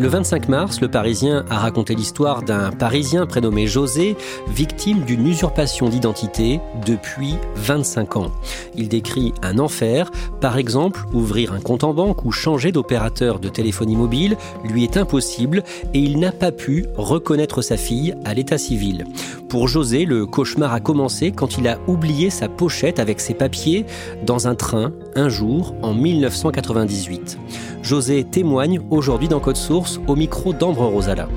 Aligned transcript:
Le 0.00 0.06
25 0.06 0.48
mars, 0.48 0.80
le 0.80 0.86
Parisien 0.86 1.44
a 1.50 1.58
raconté 1.58 1.96
l'histoire 1.96 2.44
d'un 2.44 2.70
Parisien 2.70 3.26
prénommé 3.26 3.66
José, 3.66 4.16
victime 4.46 5.00
d'une 5.00 5.26
usurpation 5.26 5.88
d'identité 5.88 6.60
depuis 6.86 7.34
25 7.56 8.16
ans. 8.16 8.30
Il 8.76 8.88
décrit 8.88 9.34
un 9.42 9.58
enfer, 9.58 10.12
par 10.40 10.56
exemple, 10.56 11.00
ouvrir 11.12 11.52
un 11.52 11.58
compte 11.58 11.82
en 11.82 11.94
banque 11.94 12.24
ou 12.24 12.30
changer 12.30 12.70
d'opérateur 12.70 13.40
de 13.40 13.48
téléphonie 13.48 13.96
mobile 13.96 14.36
lui 14.62 14.84
est 14.84 14.96
impossible 14.96 15.64
et 15.92 15.98
il 15.98 16.20
n'a 16.20 16.30
pas 16.30 16.52
pu 16.52 16.86
reconnaître 16.96 17.60
sa 17.60 17.76
fille 17.76 18.14
à 18.24 18.34
l'état 18.34 18.58
civil. 18.58 19.04
Pour 19.48 19.66
José, 19.66 20.04
le 20.04 20.26
cauchemar 20.26 20.74
a 20.74 20.80
commencé 20.80 21.32
quand 21.32 21.58
il 21.58 21.66
a 21.66 21.78
oublié 21.88 22.30
sa 22.30 22.48
pochette 22.48 23.00
avec 23.00 23.18
ses 23.18 23.34
papiers 23.34 23.84
dans 24.24 24.46
un 24.46 24.54
train 24.54 24.92
un 25.16 25.28
jour 25.28 25.74
en 25.82 25.92
1998. 25.92 27.38
José 27.82 28.24
témoigne 28.24 28.80
aujourd'hui 28.90 29.28
dans 29.28 29.40
Code 29.40 29.56
Source 29.56 29.87
au 30.06 30.16
micro 30.16 30.52
d'Ambre 30.52 30.86
Rosala. 30.86 31.28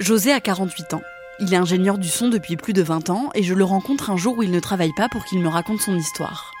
José 0.00 0.32
a 0.32 0.40
48 0.40 0.94
ans. 0.94 1.02
Il 1.38 1.54
est 1.54 1.56
ingénieur 1.56 1.96
du 1.96 2.08
son 2.08 2.28
depuis 2.28 2.56
plus 2.56 2.72
de 2.72 2.82
20 2.82 3.10
ans 3.10 3.30
et 3.34 3.44
je 3.44 3.54
le 3.54 3.62
rencontre 3.62 4.10
un 4.10 4.16
jour 4.16 4.38
où 4.38 4.42
il 4.42 4.50
ne 4.50 4.58
travaille 4.58 4.92
pas 4.96 5.08
pour 5.08 5.24
qu'il 5.24 5.38
me 5.38 5.48
raconte 5.48 5.80
son 5.80 5.96
histoire. 5.96 6.52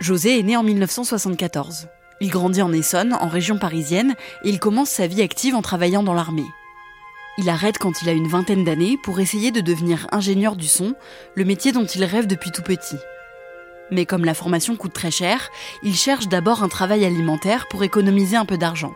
José 0.00 0.38
est 0.38 0.42
né 0.42 0.56
en 0.56 0.62
1974. 0.62 1.88
Il 2.22 2.28
grandit 2.28 2.60
en 2.60 2.72
Essonne, 2.72 3.14
en 3.14 3.28
région 3.28 3.58
parisienne, 3.58 4.14
et 4.44 4.50
il 4.50 4.58
commence 4.58 4.90
sa 4.90 5.06
vie 5.06 5.22
active 5.22 5.54
en 5.54 5.62
travaillant 5.62 6.02
dans 6.02 6.12
l'armée. 6.12 6.44
Il 7.38 7.48
arrête 7.48 7.78
quand 7.78 8.02
il 8.02 8.08
a 8.10 8.12
une 8.12 8.28
vingtaine 8.28 8.64
d'années 8.64 8.98
pour 9.02 9.20
essayer 9.20 9.50
de 9.50 9.62
devenir 9.62 10.06
ingénieur 10.12 10.54
du 10.54 10.66
son, 10.66 10.94
le 11.34 11.46
métier 11.46 11.72
dont 11.72 11.86
il 11.86 12.04
rêve 12.04 12.26
depuis 12.26 12.50
tout 12.50 12.62
petit. 12.62 12.98
Mais 13.90 14.04
comme 14.04 14.26
la 14.26 14.34
formation 14.34 14.76
coûte 14.76 14.92
très 14.92 15.10
cher, 15.10 15.48
il 15.82 15.96
cherche 15.96 16.28
d'abord 16.28 16.62
un 16.62 16.68
travail 16.68 17.06
alimentaire 17.06 17.66
pour 17.68 17.82
économiser 17.82 18.36
un 18.36 18.44
peu 18.44 18.58
d'argent. 18.58 18.92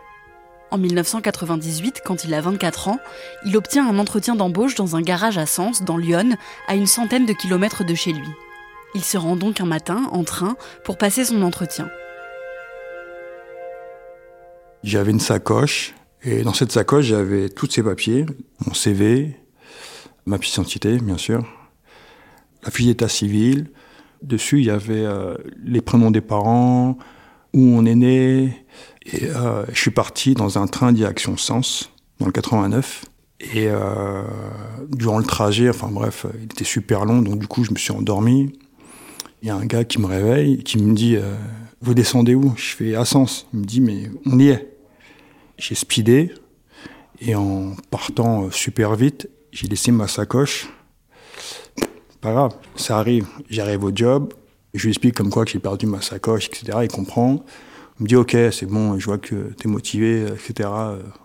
En 0.69 0.77
1998, 0.77 2.01
quand 2.05 2.25
il 2.25 2.33
a 2.35 2.41
24 2.41 2.89
ans, 2.89 2.99
il 3.45 3.57
obtient 3.57 3.87
un 3.87 3.97
entretien 3.97 4.35
d'embauche 4.35 4.75
dans 4.75 4.95
un 4.95 5.01
garage 5.01 5.39
à 5.39 5.47
Sens, 5.47 5.81
dans 5.81 5.97
Lyon, 5.97 6.37
à 6.67 6.75
une 6.75 6.87
centaine 6.87 7.25
de 7.25 7.33
kilomètres 7.33 7.83
de 7.83 7.95
chez 7.95 8.13
lui. 8.13 8.27
Il 8.93 9.03
se 9.03 9.17
rend 9.17 9.35
donc 9.35 9.61
un 9.61 9.65
matin 9.65 10.07
en 10.11 10.23
train 10.23 10.55
pour 10.83 10.97
passer 10.97 11.25
son 11.25 11.41
entretien. 11.41 11.89
J'avais 14.85 15.09
une 15.09 15.19
sacoche 15.19 15.95
et 16.21 16.43
dans 16.43 16.53
cette 16.53 16.71
sacoche, 16.71 17.05
j'avais 17.05 17.49
tous 17.49 17.67
ces 17.71 17.81
papiers, 17.81 18.27
mon 18.67 18.75
CV, 18.75 19.35
ma 20.27 20.37
pièce 20.37 20.53
d'identité, 20.53 20.99
bien 20.99 21.17
sûr, 21.17 21.43
la 22.63 22.69
fiche 22.69 22.85
d'état 22.85 23.07
civil. 23.07 23.71
Dessus, 24.21 24.59
il 24.59 24.65
y 24.65 24.69
avait 24.69 24.93
euh, 24.93 25.33
les 25.63 25.81
prénoms 25.81 26.11
des 26.11 26.21
parents, 26.21 26.99
où 27.53 27.61
on 27.61 27.83
est 27.83 27.95
né. 27.95 28.63
Et 29.07 29.25
euh, 29.25 29.65
je 29.73 29.79
suis 29.79 29.89
parti 29.89 30.35
dans 30.35 30.59
un 30.59 30.67
train 30.67 30.91
direction 30.91 31.35
Sens, 31.35 31.91
dans 32.19 32.27
le 32.27 32.31
89. 32.31 33.05
Et 33.39 33.67
euh, 33.67 34.21
durant 34.89 35.17
le 35.17 35.25
trajet, 35.25 35.67
enfin 35.67 35.89
bref, 35.89 36.27
il 36.37 36.43
était 36.43 36.63
super 36.63 37.05
long, 37.05 37.23
donc 37.23 37.39
du 37.39 37.47
coup, 37.47 37.63
je 37.63 37.71
me 37.71 37.77
suis 37.77 37.91
endormi. 37.91 38.53
Il 39.41 39.47
y 39.47 39.51
a 39.51 39.55
un 39.55 39.65
gars 39.65 39.83
qui 39.83 39.99
me 39.99 40.05
réveille, 40.05 40.59
qui 40.59 40.77
me 40.77 40.93
dit 40.93 41.17
Vous 41.81 41.95
descendez 41.95 42.35
où? 42.35 42.53
Je 42.55 42.75
fais 42.75 42.93
à 42.93 43.03
Sens. 43.03 43.47
Il 43.51 43.61
me 43.61 43.65
dit 43.65 43.81
Mais 43.81 44.11
on 44.27 44.37
y 44.37 44.49
est. 44.49 44.74
J'ai 45.57 45.75
speedé 45.75 46.33
et 47.19 47.35
en 47.35 47.75
partant 47.89 48.51
super 48.51 48.95
vite, 48.95 49.29
j'ai 49.51 49.67
laissé 49.67 49.91
ma 49.91 50.07
sacoche. 50.07 50.67
Pas 52.21 52.31
grave, 52.31 52.53
ça 52.75 52.97
arrive. 52.97 53.27
J'arrive 53.49 53.83
au 53.83 53.91
job, 53.93 54.33
je 54.73 54.83
lui 54.83 54.89
explique 54.89 55.15
comme 55.15 55.29
quoi 55.29 55.45
que 55.45 55.51
j'ai 55.51 55.59
perdu 55.59 55.85
ma 55.85 56.01
sacoche, 56.01 56.47
etc. 56.47 56.79
Il 56.83 56.89
comprend. 56.89 57.43
Il 57.99 58.03
me 58.03 58.07
dit 58.07 58.15
ok, 58.15 58.35
c'est 58.51 58.65
bon, 58.65 58.99
je 58.99 59.05
vois 59.05 59.17
que 59.17 59.53
tu 59.59 59.67
es 59.67 59.71
motivé, 59.71 60.25
etc. 60.25 60.69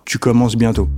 Tu 0.05 0.19
commences 0.19 0.57
bientôt. 0.57 0.89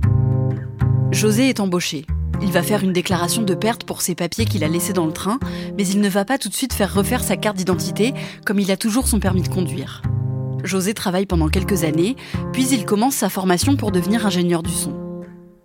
José 1.11 1.49
est 1.49 1.59
embauché. 1.59 2.05
Il 2.41 2.51
va 2.51 2.61
faire 2.61 2.83
une 2.83 2.93
déclaration 2.93 3.41
de 3.41 3.55
perte 3.55 3.83
pour 3.83 4.01
ses 4.01 4.15
papiers 4.15 4.45
qu'il 4.45 4.63
a 4.63 4.67
laissés 4.67 4.93
dans 4.93 5.05
le 5.05 5.13
train, 5.13 5.39
mais 5.77 5.87
il 5.87 6.01
ne 6.01 6.09
va 6.09 6.25
pas 6.25 6.37
tout 6.37 6.49
de 6.49 6.53
suite 6.53 6.73
faire 6.73 6.93
refaire 6.93 7.23
sa 7.23 7.37
carte 7.37 7.57
d'identité 7.57 8.13
comme 8.45 8.59
il 8.59 8.69
a 8.69 8.77
toujours 8.77 9.07
son 9.07 9.19
permis 9.19 9.41
de 9.41 9.47
conduire. 9.47 10.01
José 10.63 10.93
travaille 10.93 11.25
pendant 11.25 11.49
quelques 11.49 11.83
années, 11.83 12.15
puis 12.51 12.67
il 12.71 12.85
commence 12.85 13.15
sa 13.15 13.29
formation 13.29 13.75
pour 13.75 13.91
devenir 13.91 14.25
ingénieur 14.25 14.63
du 14.63 14.71
son. 14.71 14.93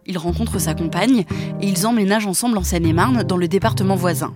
Il 0.07 0.19
rencontre 0.19 0.59
sa 0.59 0.75
compagne 0.75 1.25
et 1.61 1.69
ils 1.69 1.87
emménagent 1.87 2.27
ensemble 2.27 2.59
en 2.59 2.63
Seine-et-Marne, 2.63 3.23
dans 3.23 3.37
le 3.37 3.47
département 3.47 3.95
voisin. 3.95 4.35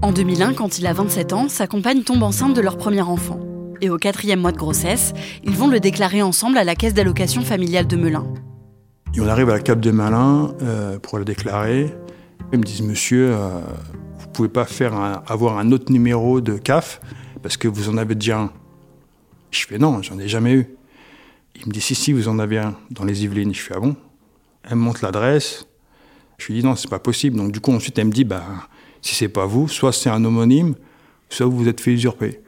En 0.00 0.12
2001, 0.12 0.54
quand 0.54 0.78
il 0.78 0.86
a 0.86 0.92
27 0.92 1.32
ans, 1.32 1.48
sa 1.48 1.66
compagne 1.66 2.02
tombe 2.02 2.22
enceinte 2.22 2.54
de 2.54 2.60
leur 2.60 2.76
premier 2.76 3.02
enfant. 3.02 3.40
Et 3.80 3.90
au 3.90 3.98
quatrième 3.98 4.40
mois 4.40 4.52
de 4.52 4.56
grossesse, 4.56 5.12
ils 5.44 5.56
vont 5.56 5.68
le 5.68 5.80
déclarer 5.80 6.22
ensemble 6.22 6.56
à 6.56 6.64
la 6.64 6.74
caisse 6.74 6.94
d'allocation 6.94 7.42
familiale 7.42 7.86
de 7.86 7.96
Melun. 7.96 8.24
Et 9.14 9.20
on 9.20 9.26
arrive 9.26 9.50
à 9.50 9.54
la 9.54 9.60
Cap 9.60 9.80
de 9.80 9.90
Melun 9.90 10.54
euh, 10.62 10.98
pour 10.98 11.18
le 11.18 11.24
déclarer. 11.24 11.92
Ils 12.52 12.58
me 12.58 12.64
disent, 12.64 12.82
monsieur, 12.82 13.32
euh, 13.32 13.60
vous 14.18 14.28
pouvez 14.32 14.48
pas 14.48 14.64
faire 14.64 14.94
avoir 15.26 15.58
un 15.58 15.72
autre 15.72 15.92
numéro 15.92 16.40
de 16.40 16.56
CAF 16.58 17.00
parce 17.42 17.56
que 17.56 17.66
vous 17.66 17.88
en 17.88 17.98
avez 17.98 18.14
déjà 18.14 18.38
un. 18.38 18.50
Je 19.52 19.66
fais 19.66 19.78
non, 19.78 20.02
j'en 20.02 20.18
ai 20.18 20.28
jamais 20.28 20.54
eu. 20.54 20.66
Il 21.54 21.66
me 21.68 21.72
dit 21.72 21.80
si, 21.80 21.94
si, 21.94 22.12
vous 22.12 22.26
en 22.26 22.38
avez 22.38 22.58
un 22.58 22.74
dans 22.90 23.04
les 23.04 23.22
Yvelines. 23.22 23.54
Je 23.54 23.60
fais 23.60 23.74
ah 23.76 23.80
bon? 23.80 23.94
Elle 24.64 24.76
me 24.76 24.82
montre 24.82 25.04
l'adresse. 25.04 25.66
Je 26.38 26.46
lui 26.48 26.54
dis 26.54 26.66
non, 26.66 26.74
c'est 26.74 26.90
pas 26.90 26.98
possible. 26.98 27.36
Donc 27.36 27.52
du 27.52 27.60
coup, 27.60 27.72
ensuite, 27.72 27.98
elle 27.98 28.06
me 28.06 28.12
dit 28.12 28.24
bah, 28.24 28.44
si 29.02 29.14
c'est 29.14 29.28
pas 29.28 29.46
vous, 29.46 29.68
soit 29.68 29.92
c'est 29.92 30.10
un 30.10 30.24
homonyme, 30.24 30.74
soit 31.28 31.46
vous 31.46 31.58
vous 31.58 31.68
êtes 31.68 31.80
fait 31.80 31.92
usurper. 31.92 32.40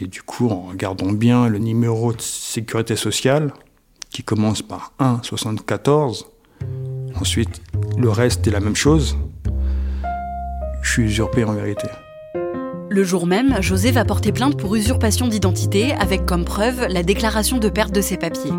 Et 0.00 0.06
du 0.06 0.22
coup, 0.22 0.48
en 0.48 0.68
regardant 0.68 1.10
bien 1.10 1.48
le 1.48 1.58
numéro 1.58 2.12
de 2.12 2.20
sécurité 2.20 2.96
sociale, 2.96 3.52
qui 4.10 4.22
commence 4.22 4.62
par 4.62 4.92
1,74, 5.00 6.26
ensuite 7.16 7.62
le 7.96 8.10
reste 8.10 8.46
est 8.46 8.50
la 8.50 8.60
même 8.60 8.76
chose, 8.76 9.16
je 10.82 10.92
suis 10.92 11.02
usurpé 11.02 11.44
en 11.44 11.52
vérité. 11.54 11.88
Le 12.94 13.02
jour 13.02 13.26
même, 13.26 13.60
José 13.60 13.90
va 13.90 14.04
porter 14.04 14.30
plainte 14.30 14.56
pour 14.56 14.76
usurpation 14.76 15.26
d'identité 15.26 15.94
avec 15.94 16.24
comme 16.26 16.44
preuve 16.44 16.86
la 16.88 17.02
déclaration 17.02 17.58
de 17.58 17.68
perte 17.68 17.92
de 17.92 18.00
ses 18.00 18.16
papiers. 18.16 18.52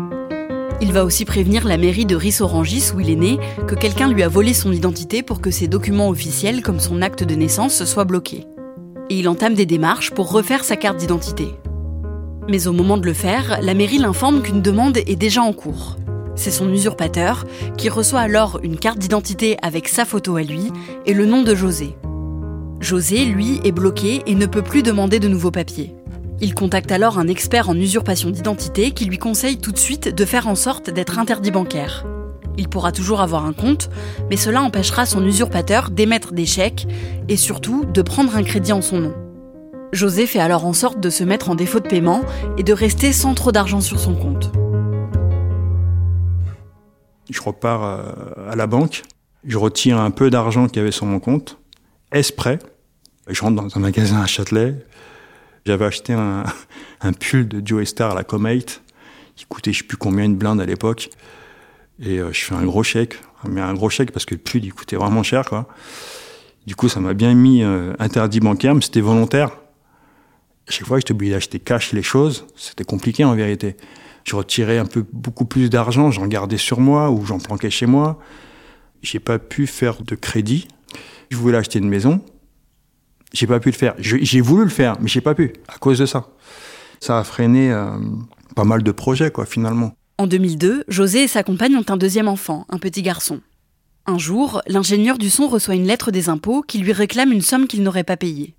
Il 0.82 0.92
va 0.92 1.06
aussi 1.06 1.24
prévenir 1.24 1.66
la 1.66 1.78
mairie 1.78 2.04
de 2.04 2.16
Ris-Orangis, 2.16 2.92
où 2.94 3.00
il 3.00 3.08
est 3.08 3.16
né, 3.16 3.38
que 3.66 3.74
quelqu'un 3.74 4.12
lui 4.12 4.22
a 4.22 4.28
volé 4.28 4.52
son 4.52 4.72
identité 4.72 5.22
pour 5.22 5.40
que 5.40 5.50
ses 5.50 5.68
documents 5.68 6.10
officiels, 6.10 6.60
comme 6.60 6.80
son 6.80 7.00
acte 7.00 7.24
de 7.24 7.34
naissance, 7.34 7.82
soient 7.86 8.04
bloqués. 8.04 8.44
Et 9.08 9.20
il 9.20 9.26
entame 9.30 9.54
des 9.54 9.64
démarches 9.64 10.10
pour 10.10 10.30
refaire 10.30 10.64
sa 10.64 10.76
carte 10.76 10.98
d'identité. 10.98 11.48
Mais 12.46 12.66
au 12.66 12.74
moment 12.74 12.98
de 12.98 13.06
le 13.06 13.14
faire, 13.14 13.58
la 13.62 13.72
mairie 13.72 13.96
l'informe 13.96 14.42
qu'une 14.42 14.60
demande 14.60 14.98
est 14.98 15.16
déjà 15.16 15.40
en 15.40 15.54
cours. 15.54 15.96
C'est 16.34 16.50
son 16.50 16.70
usurpateur 16.70 17.46
qui 17.78 17.88
reçoit 17.88 18.20
alors 18.20 18.60
une 18.62 18.78
carte 18.78 18.98
d'identité 18.98 19.56
avec 19.62 19.88
sa 19.88 20.04
photo 20.04 20.36
à 20.36 20.42
lui 20.42 20.70
et 21.06 21.14
le 21.14 21.24
nom 21.24 21.42
de 21.42 21.54
José. 21.54 21.96
José, 22.80 23.24
lui, 23.24 23.60
est 23.64 23.72
bloqué 23.72 24.22
et 24.26 24.34
ne 24.34 24.46
peut 24.46 24.62
plus 24.62 24.82
demander 24.82 25.18
de 25.18 25.28
nouveaux 25.28 25.50
papiers. 25.50 25.94
Il 26.40 26.54
contacte 26.54 26.92
alors 26.92 27.18
un 27.18 27.28
expert 27.28 27.70
en 27.70 27.74
usurpation 27.74 28.28
d'identité 28.28 28.90
qui 28.90 29.06
lui 29.06 29.16
conseille 29.16 29.56
tout 29.56 29.72
de 29.72 29.78
suite 29.78 30.14
de 30.14 30.24
faire 30.26 30.46
en 30.46 30.54
sorte 30.54 30.90
d'être 30.90 31.18
interdit 31.18 31.50
bancaire. 31.50 32.04
Il 32.58 32.68
pourra 32.68 32.92
toujours 32.92 33.22
avoir 33.22 33.46
un 33.46 33.54
compte, 33.54 33.88
mais 34.30 34.36
cela 34.36 34.62
empêchera 34.62 35.06
son 35.06 35.24
usurpateur 35.24 35.90
d'émettre 35.90 36.32
des 36.32 36.46
chèques 36.46 36.86
et 37.28 37.36
surtout 37.36 37.84
de 37.86 38.02
prendre 38.02 38.36
un 38.36 38.42
crédit 38.42 38.72
en 38.72 38.82
son 38.82 39.00
nom. 39.00 39.14
José 39.92 40.26
fait 40.26 40.40
alors 40.40 40.66
en 40.66 40.74
sorte 40.74 41.00
de 41.00 41.08
se 41.08 41.24
mettre 41.24 41.48
en 41.48 41.54
défaut 41.54 41.80
de 41.80 41.88
paiement 41.88 42.22
et 42.58 42.62
de 42.62 42.72
rester 42.74 43.12
sans 43.12 43.34
trop 43.34 43.52
d'argent 43.52 43.80
sur 43.80 43.98
son 43.98 44.14
compte. 44.14 44.52
Je 47.30 47.40
repars 47.40 47.84
euh, 47.84 48.50
à 48.50 48.56
la 48.56 48.66
banque, 48.66 49.02
je 49.44 49.56
retire 49.56 49.98
un 49.98 50.10
peu 50.10 50.28
d'argent 50.30 50.66
qu'il 50.66 50.76
y 50.76 50.80
avait 50.80 50.92
sur 50.92 51.06
mon 51.06 51.18
compte, 51.18 51.58
Esprêt. 52.12 52.58
Je 53.28 53.40
rentre 53.40 53.60
dans 53.60 53.76
un 53.76 53.80
magasin 53.80 54.20
à 54.20 54.26
Châtelet. 54.26 54.74
J'avais 55.64 55.84
acheté 55.84 56.12
un, 56.12 56.44
pull 57.20 57.48
de 57.48 57.66
Joe 57.66 57.86
Star 57.86 58.12
à 58.12 58.14
la 58.14 58.24
Comate, 58.24 58.82
qui 59.34 59.46
coûtait 59.46 59.72
je 59.72 59.78
sais 59.78 59.84
plus 59.84 59.96
combien 59.96 60.24
une 60.24 60.36
blinde 60.36 60.60
à 60.60 60.66
l'époque. 60.66 61.10
Et 62.00 62.18
euh, 62.18 62.32
je 62.32 62.44
fais 62.44 62.54
un 62.54 62.64
gros 62.64 62.82
chèque, 62.82 63.18
mais 63.48 63.60
un 63.60 63.74
gros 63.74 63.90
chèque 63.90 64.12
parce 64.12 64.24
que 64.24 64.34
le 64.34 64.40
pull 64.40 64.64
il 64.64 64.72
coûtait 64.72 64.96
vraiment 64.96 65.22
cher 65.22 65.44
quoi. 65.44 65.66
Du 66.66 66.76
coup 66.76 66.88
ça 66.88 67.00
m'a 67.00 67.14
bien 67.14 67.34
mis 67.34 67.62
euh, 67.62 67.94
interdit 67.98 68.40
bancaire, 68.40 68.74
mais 68.74 68.82
c'était 68.82 69.00
volontaire. 69.00 69.56
Chaque 70.68 70.86
fois 70.86 70.98
j'étais 70.98 71.12
obligé 71.12 71.32
d'acheter 71.32 71.58
cash 71.58 71.92
les 71.92 72.02
choses, 72.02 72.46
c'était 72.56 72.84
compliqué 72.84 73.24
en 73.24 73.34
vérité 73.34 73.76
je 74.26 74.34
retirais 74.34 74.78
un 74.78 74.86
peu 74.86 75.06
beaucoup 75.12 75.44
plus 75.44 75.70
d'argent, 75.70 76.10
j'en 76.10 76.26
gardais 76.26 76.56
sur 76.56 76.80
moi 76.80 77.10
ou 77.10 77.24
j'en 77.24 77.38
planquais 77.38 77.70
chez 77.70 77.86
moi. 77.86 78.18
J'ai 79.02 79.20
pas 79.20 79.38
pu 79.38 79.68
faire 79.68 80.02
de 80.02 80.16
crédit. 80.16 80.66
Je 81.30 81.36
voulais 81.36 81.58
acheter 81.58 81.78
une 81.78 81.88
maison. 81.88 82.20
J'ai 83.32 83.46
pas 83.46 83.60
pu 83.60 83.70
le 83.70 83.76
faire. 83.76 83.94
J'ai 83.98 84.40
voulu 84.40 84.64
le 84.64 84.70
faire, 84.70 84.96
mais 85.00 85.08
j'ai 85.08 85.20
pas 85.20 85.34
pu 85.34 85.52
à 85.68 85.78
cause 85.78 85.98
de 85.98 86.06
ça. 86.06 86.28
Ça 87.00 87.18
a 87.18 87.24
freiné 87.24 87.70
euh, 87.72 87.98
pas 88.54 88.64
mal 88.64 88.82
de 88.82 88.92
projets, 88.92 89.30
quoi, 89.30 89.44
finalement. 89.44 89.92
En 90.18 90.26
2002, 90.26 90.84
José 90.88 91.24
et 91.24 91.28
sa 91.28 91.42
compagne 91.42 91.76
ont 91.76 91.84
un 91.88 91.96
deuxième 91.98 92.28
enfant, 92.28 92.64
un 92.70 92.78
petit 92.78 93.02
garçon. 93.02 93.40
Un 94.06 94.18
jour, 94.18 94.62
l'ingénieur 94.66 95.18
du 95.18 95.28
son 95.28 95.48
reçoit 95.48 95.74
une 95.74 95.86
lettre 95.86 96.10
des 96.10 96.28
impôts 96.28 96.62
qui 96.62 96.78
lui 96.78 96.92
réclame 96.92 97.32
une 97.32 97.42
somme 97.42 97.66
qu'il 97.66 97.82
n'aurait 97.82 98.04
pas 98.04 98.16
payée. 98.16 98.54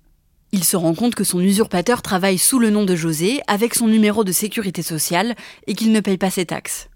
Il 0.52 0.62
se 0.62 0.76
rend 0.76 0.94
compte 0.94 1.14
que 1.14 1.24
son 1.24 1.40
usurpateur 1.40 2.00
travaille 2.00 2.38
sous 2.38 2.58
le 2.58 2.70
nom 2.70 2.84
de 2.84 2.94
José 2.94 3.40
avec 3.48 3.74
son 3.74 3.86
numéro 3.86 4.24
de 4.24 4.32
sécurité 4.32 4.82
sociale 4.82 5.34
et 5.66 5.74
qu'il 5.74 5.90
ne 5.90 6.00
paye 6.00 6.16
pas 6.18 6.30
ses 6.30 6.46
taxes. 6.46 6.88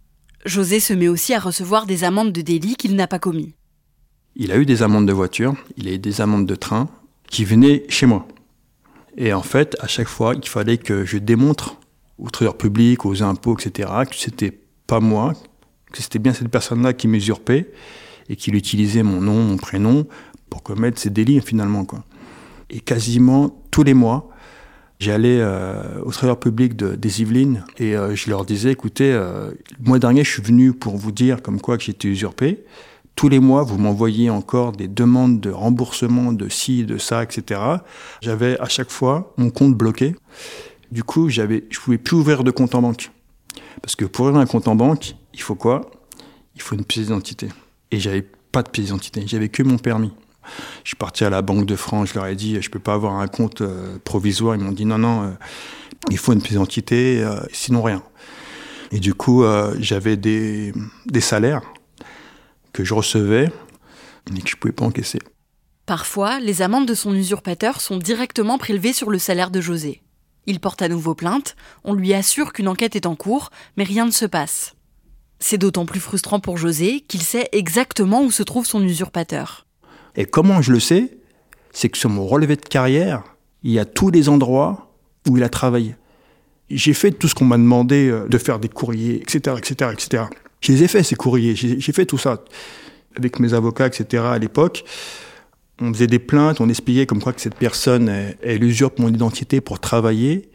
José 0.44 0.80
se 0.80 0.92
met 0.92 1.08
aussi 1.08 1.34
à 1.34 1.40
recevoir 1.40 1.86
des 1.86 2.04
amendes 2.04 2.32
de 2.32 2.40
délit 2.40 2.76
qu'il 2.76 2.94
n'a 2.94 3.06
pas 3.06 3.18
commis. 3.18 3.54
Il 4.36 4.52
a 4.52 4.56
eu 4.56 4.66
des 4.66 4.82
amendes 4.82 5.06
de 5.06 5.12
voiture, 5.12 5.54
il 5.76 5.88
a 5.88 5.92
eu 5.92 5.98
des 5.98 6.20
amendes 6.20 6.46
de 6.46 6.54
train 6.54 6.88
qui 7.28 7.44
venaient 7.44 7.84
chez 7.88 8.06
moi. 8.06 8.26
Et 9.16 9.32
en 9.32 9.42
fait, 9.42 9.76
à 9.80 9.86
chaque 9.86 10.08
fois, 10.08 10.34
il 10.34 10.48
fallait 10.48 10.78
que 10.78 11.04
je 11.04 11.18
démontre 11.18 11.78
aux 12.18 12.30
trésor 12.30 12.56
public, 12.56 13.04
aux 13.04 13.22
impôts, 13.22 13.56
etc., 13.58 13.90
que 14.08 14.16
c'était 14.16 14.58
pas 14.86 15.00
moi, 15.00 15.34
que 15.92 16.02
c'était 16.02 16.18
bien 16.18 16.32
cette 16.32 16.48
personne-là 16.48 16.92
qui 16.92 17.08
m'usurpait 17.08 17.70
et 18.28 18.36
qu'il 18.36 18.54
utilisait 18.54 19.02
mon 19.02 19.20
nom, 19.20 19.42
mon 19.42 19.56
prénom 19.56 20.06
pour 20.48 20.62
commettre 20.62 20.98
ces 20.98 21.10
délits 21.10 21.40
finalement. 21.40 21.84
Quoi. 21.84 22.04
Et 22.70 22.80
quasiment 22.80 23.62
tous 23.70 23.82
les 23.82 23.94
mois, 23.94 24.30
j'allais 24.98 25.38
euh, 25.40 26.00
au 26.04 26.10
trésor 26.10 26.38
public 26.38 26.76
de, 26.76 26.94
des 26.94 27.22
Yvelines 27.22 27.64
et 27.78 27.96
euh, 27.96 28.14
je 28.14 28.30
leur 28.30 28.44
disais, 28.44 28.70
écoutez, 28.72 29.12
euh, 29.12 29.50
le 29.78 29.84
mois 29.84 29.98
dernier, 29.98 30.24
je 30.24 30.30
suis 30.30 30.42
venu 30.42 30.72
pour 30.72 30.96
vous 30.96 31.12
dire 31.12 31.42
comme 31.42 31.60
quoi 31.60 31.76
que 31.76 31.84
j'étais 31.84 32.08
usurpé. 32.08 32.64
Tous 33.16 33.28
les 33.28 33.38
mois, 33.38 33.62
vous 33.62 33.78
m'envoyez 33.78 34.30
encore 34.30 34.72
des 34.72 34.88
demandes 34.88 35.40
de 35.40 35.50
remboursement 35.50 36.32
de 36.32 36.48
ci, 36.48 36.84
de 36.84 36.98
ça, 36.98 37.22
etc. 37.22 37.60
J'avais 38.20 38.58
à 38.58 38.68
chaque 38.68 38.90
fois 38.90 39.32
mon 39.36 39.50
compte 39.50 39.74
bloqué. 39.74 40.16
Du 40.90 41.04
coup, 41.04 41.28
j'avais, 41.28 41.64
je 41.70 41.78
pouvais 41.78 41.98
plus 41.98 42.16
ouvrir 42.16 42.44
de 42.44 42.50
compte 42.50 42.74
en 42.74 42.82
banque. 42.82 43.10
Parce 43.80 43.96
que 43.96 44.04
pour 44.04 44.26
ouvrir 44.26 44.40
un 44.40 44.46
compte 44.46 44.68
en 44.68 44.74
banque, 44.74 45.14
il 45.34 45.40
faut 45.40 45.54
quoi? 45.54 45.90
Il 46.54 46.62
faut 46.62 46.74
une 46.74 46.84
pièce 46.84 47.06
d'identité. 47.06 47.48
Et 47.90 48.00
j'avais 48.00 48.26
pas 48.50 48.62
de 48.62 48.68
pièce 48.68 48.86
d'identité. 48.86 49.22
J'avais 49.26 49.48
que 49.48 49.62
mon 49.62 49.78
permis. 49.78 50.12
Je 50.82 50.88
suis 50.88 50.96
parti 50.96 51.24
à 51.24 51.30
la 51.30 51.40
Banque 51.40 51.66
de 51.66 51.76
France, 51.76 52.10
je 52.10 52.14
leur 52.14 52.26
ai 52.26 52.34
dit, 52.34 52.60
je 52.60 52.68
peux 52.68 52.80
pas 52.80 52.94
avoir 52.94 53.14
un 53.14 53.28
compte 53.28 53.60
euh, 53.60 53.96
provisoire. 54.04 54.56
Ils 54.56 54.62
m'ont 54.62 54.72
dit, 54.72 54.84
non, 54.84 54.98
non, 54.98 55.22
euh, 55.22 55.30
il 56.10 56.18
faut 56.18 56.32
une 56.32 56.40
pièce 56.40 56.54
d'identité, 56.54 57.22
euh, 57.22 57.40
sinon 57.52 57.82
rien. 57.82 58.02
Et 58.90 58.98
du 58.98 59.14
coup, 59.14 59.42
j'avais 59.78 60.18
des, 60.18 60.74
des 61.06 61.22
salaires 61.22 61.62
que 62.72 62.84
je 62.84 62.94
recevais, 62.94 63.50
mais 64.32 64.40
que 64.40 64.48
je 64.48 64.56
pouvais 64.56 64.72
pas 64.72 64.84
encaisser. 64.84 65.18
Parfois, 65.86 66.40
les 66.40 66.62
amendes 66.62 66.86
de 66.86 66.94
son 66.94 67.14
usurpateur 67.14 67.80
sont 67.80 67.98
directement 67.98 68.58
prélevées 68.58 68.92
sur 68.92 69.10
le 69.10 69.18
salaire 69.18 69.50
de 69.50 69.60
José. 69.60 70.02
Il 70.46 70.60
porte 70.60 70.82
à 70.82 70.88
nouveau 70.88 71.14
plainte, 71.14 71.56
on 71.84 71.94
lui 71.94 72.14
assure 72.14 72.52
qu'une 72.52 72.68
enquête 72.68 72.96
est 72.96 73.06
en 73.06 73.14
cours, 73.14 73.50
mais 73.76 73.84
rien 73.84 74.06
ne 74.06 74.10
se 74.10 74.24
passe. 74.24 74.74
C'est 75.38 75.58
d'autant 75.58 75.86
plus 75.86 76.00
frustrant 76.00 76.40
pour 76.40 76.56
José 76.56 77.00
qu'il 77.00 77.22
sait 77.22 77.48
exactement 77.52 78.22
où 78.22 78.30
se 78.30 78.42
trouve 78.42 78.66
son 78.66 78.82
usurpateur. 78.82 79.66
Et 80.14 80.24
comment 80.24 80.62
je 80.62 80.72
le 80.72 80.80
sais? 80.80 81.18
C'est 81.72 81.88
que 81.88 81.98
sur 81.98 82.10
mon 82.10 82.26
relevé 82.26 82.56
de 82.56 82.62
carrière, 82.62 83.24
il 83.62 83.72
y 83.72 83.78
a 83.78 83.84
tous 83.84 84.10
les 84.10 84.28
endroits 84.28 84.94
où 85.28 85.36
il 85.36 85.42
a 85.42 85.48
travaillé. 85.48 85.96
J'ai 86.70 86.94
fait 86.94 87.10
tout 87.10 87.28
ce 87.28 87.34
qu'on 87.34 87.44
m'a 87.44 87.58
demandé 87.58 88.08
euh, 88.08 88.28
de 88.28 88.38
faire 88.38 88.58
des 88.58 88.68
courriers, 88.68 89.20
etc., 89.20 89.56
etc., 89.58 89.90
etc. 89.92 90.24
Je 90.62 90.72
les 90.72 90.84
ai 90.84 90.88
fait, 90.88 91.02
ces 91.02 91.16
courriers. 91.16 91.54
J'ai 91.54 91.92
fait 91.92 92.06
tout 92.06 92.18
ça. 92.18 92.44
Avec 93.16 93.40
mes 93.40 93.52
avocats, 93.52 93.86
etc., 93.86 94.22
à 94.26 94.38
l'époque, 94.38 94.84
on 95.80 95.92
faisait 95.92 96.06
des 96.06 96.20
plaintes, 96.20 96.60
on 96.60 96.68
expliquait 96.68 97.06
comme 97.06 97.20
quoi 97.20 97.32
que 97.32 97.40
cette 97.40 97.56
personne, 97.56 98.08
elle, 98.42 98.62
usurpe 98.62 98.98
mon 98.98 99.08
identité 99.08 99.60
pour 99.60 99.80
travailler. 99.80 100.50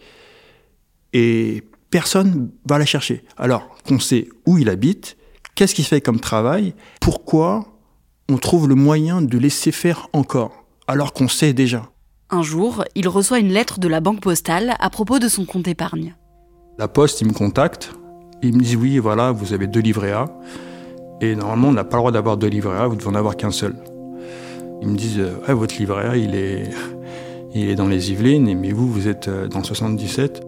Et 1.13 1.63
personne 1.91 2.51
va 2.65 2.79
la 2.79 2.85
chercher. 2.85 3.23
Alors 3.35 3.77
qu'on 3.85 3.99
sait 3.99 4.29
où 4.45 4.57
il 4.57 4.69
habite, 4.69 5.17
qu'est-ce 5.55 5.75
qu'il 5.75 5.85
fait 5.85 6.01
comme 6.01 6.19
travail, 6.19 6.73
pourquoi 7.01 7.65
on 8.29 8.37
trouve 8.37 8.67
le 8.67 8.75
moyen 8.75 9.21
de 9.21 9.37
laisser 9.37 9.71
faire 9.71 10.07
encore, 10.13 10.65
alors 10.87 11.13
qu'on 11.13 11.27
sait 11.27 11.53
déjà. 11.53 11.89
Un 12.29 12.43
jour, 12.43 12.83
il 12.95 13.07
reçoit 13.07 13.39
une 13.39 13.53
lettre 13.53 13.79
de 13.79 13.87
la 13.87 14.01
banque 14.01 14.21
postale 14.21 14.75
à 14.79 14.89
propos 14.89 15.19
de 15.19 15.29
son 15.29 15.45
compte 15.45 15.67
épargne. 15.67 16.15
La 16.77 16.87
poste, 16.87 17.21
il 17.21 17.27
me 17.27 17.33
contacte, 17.33 17.91
il 18.41 18.55
me 18.55 18.61
dit 18.61 18.75
oui, 18.75 18.97
voilà, 18.99 19.31
vous 19.31 19.53
avez 19.53 19.67
deux 19.67 19.79
livrets 19.79 20.11
A, 20.11 20.25
et 21.21 21.35
normalement, 21.35 21.69
on 21.69 21.73
n'a 21.73 21.83
pas 21.83 21.97
le 21.97 22.01
droit 22.01 22.11
d'avoir 22.11 22.37
deux 22.37 22.47
livrets 22.47 22.77
A, 22.77 22.87
vous 22.87 22.95
devez 22.95 23.09
en 23.09 23.15
avoir 23.15 23.35
qu'un 23.35 23.51
seul. 23.51 23.75
Ils 24.81 24.87
me 24.87 24.95
disent, 24.95 25.21
ouais, 25.47 25.53
votre 25.53 25.75
livret 25.77 26.05
A, 26.05 26.17
il 26.17 26.35
est, 26.35 26.69
il 27.53 27.69
est 27.69 27.75
dans 27.75 27.87
les 27.87 28.11
Yvelines, 28.11 28.57
mais 28.59 28.71
vous, 28.71 28.87
vous 28.87 29.07
êtes 29.07 29.27
euh, 29.27 29.47
dans 29.47 29.59
le 29.59 29.65
77. 29.65 30.41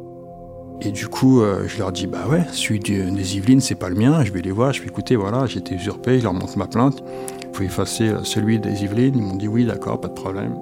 Et 0.82 0.92
du 0.92 1.08
coup, 1.08 1.42
euh, 1.42 1.63
je 1.68 1.78
leur 1.80 1.92
dis, 1.92 2.08
bah 2.08 2.28
ouais, 2.30 2.46
celui 2.52 2.80
des 2.80 3.36
Yvelines, 3.36 3.60
c'est 3.60 3.75
pas 3.75 3.90
le 3.90 3.96
mien, 3.96 4.24
je 4.24 4.32
vais 4.32 4.42
les 4.42 4.52
voir, 4.52 4.72
je 4.72 4.82
vais 4.82 4.88
écouter, 4.88 5.16
voilà, 5.16 5.46
j'ai 5.46 5.60
été 5.60 5.75
usurpé, 5.75 6.20
je 6.20 6.24
leur 6.24 6.34
montre 6.34 6.58
ma 6.58 6.68
plainte 6.68 7.04
faut 7.60 7.63
effacer 7.63 8.13
celui 8.24 8.60
des 8.60 8.84
Yvelines. 8.84 9.16
Ils 9.16 9.22
m'ont 9.22 9.36
dit 9.36 9.48
oui, 9.48 9.66
d'accord, 9.66 10.00
pas 10.00 10.08
de 10.08 10.13
problème. 10.13 10.56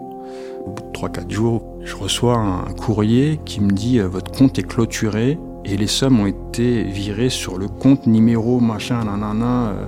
Au 0.65 0.71
bout 0.71 0.83
de 0.83 0.91
3-4 0.97 1.29
jours, 1.29 1.63
je 1.83 1.95
reçois 1.95 2.35
un 2.35 2.73
courrier 2.73 3.39
qui 3.45 3.61
me 3.61 3.71
dit 3.71 3.99
euh, 3.99 4.07
votre 4.07 4.31
compte 4.31 4.57
est 4.59 4.63
clôturé 4.63 5.37
et 5.67 5.75
les 5.75 5.87
sommes 5.87 6.19
ont 6.19 6.27
été 6.27 6.83
virées 6.83 7.29
sur 7.29 7.57
le 7.57 7.67
compte 7.67 8.07
numéro 8.07 8.59
machin, 8.59 9.03
nanana. 9.03 9.69
Euh. 9.69 9.85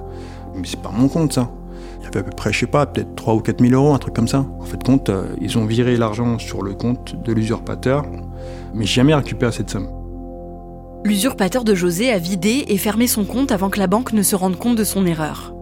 Mais 0.56 0.68
c'est 0.68 0.82
pas 0.82 0.92
mon 0.92 1.08
compte 1.08 1.34
ça. 1.34 1.50
Il 2.00 2.06
y 2.06 2.08
avait 2.08 2.20
à 2.20 2.24
peu 2.24 2.32
près, 2.36 2.52
je 2.52 2.60
sais 2.60 2.68
pas, 2.68 2.86
peut-être 2.86 3.16
3 3.16 3.36
ou 3.36 3.40
4 3.40 3.62
000 3.62 3.74
euros, 3.74 3.94
un 3.94 3.98
truc 3.98 4.14
comme 4.14 4.28
ça. 4.28 4.46
En 4.60 4.66
fait, 4.66 4.82
compte, 4.84 5.10
euh, 5.10 5.36
ils 5.40 5.58
ont 5.58 5.66
viré 5.66 5.96
l'argent 5.96 6.38
sur 6.38 6.62
le 6.64 6.74
compte 6.74 7.16
de 7.24 7.34
l'usurpateur, 7.34 8.06
mais 8.74 8.86
jamais 8.86 9.14
récupéré 9.14 9.52
cette 9.52 9.70
somme. 9.70 9.90
L'usurpateur 11.06 11.64
de 11.64 11.76
José 11.76 12.12
a 12.12 12.18
vidé 12.18 12.66
et 12.68 12.78
fermé 12.78 13.08
son 13.08 13.24
compte 13.24 13.52
avant 13.52 13.70
que 13.70 13.80
la 13.80 13.88
banque 13.88 14.12
ne 14.12 14.22
se 14.22 14.36
rende 14.36 14.58
compte 14.58 14.76
de 14.76 14.84
son 14.84 15.06
erreur. 15.06 15.54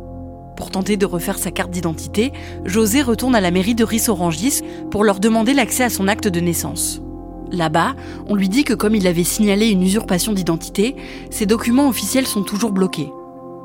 Pour 0.56 0.72
tenter 0.72 0.98
de 0.98 1.06
refaire 1.06 1.38
sa 1.38 1.52
carte 1.52 1.70
d'identité, 1.70 2.34
José 2.66 3.04
retourne 3.04 3.36
à 3.36 3.42
la 3.42 3.52
mairie 3.52 3.76
de 3.76 3.84
Rissorangis 3.84 4.62
pour 4.90 5.04
leur 5.04 5.20
demander 5.20 5.54
l'accès 5.54 5.84
à 5.84 5.90
son 5.92 6.08
acte 6.08 6.28
de 6.28 6.40
naissance. 6.40 7.02
Là-bas, 7.51 7.96
on 8.27 8.36
lui 8.36 8.50
dit 8.50 8.63
que 8.63 8.74
comme 8.74 8.96
il 8.96 9.08
avait 9.08 9.24
signalé 9.24 9.68
une 9.68 9.82
usurpation 9.82 10.34
d'identité, 10.34 10.96
ses 11.30 11.46
documents 11.46 11.88
officiels 11.88 12.27
sont 12.27 12.44
toujours 12.44 12.72
bloqués. 12.72 13.12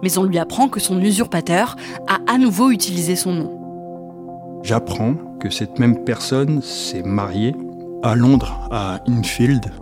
Mais 0.03 0.19
on 0.19 0.25
lui 0.25 0.39
apprend 0.39 0.69
que 0.69 0.81
son 0.81 1.01
usurpateur 1.01 1.77
a 2.09 2.19
à 2.33 2.39
nouveau 2.39 2.71
utilisé 2.71 3.17
son 3.17 3.33
nom. 3.33 4.61
J'apprends 4.63 5.15
que 5.41 5.51
cette 5.51 5.79
même 5.79 6.05
personne 6.05 6.63
s'est 6.63 7.03
mariée 7.03 7.55
à 8.03 8.15
Londres, 8.15 8.69
à 8.71 9.01
Infield. 9.09 9.73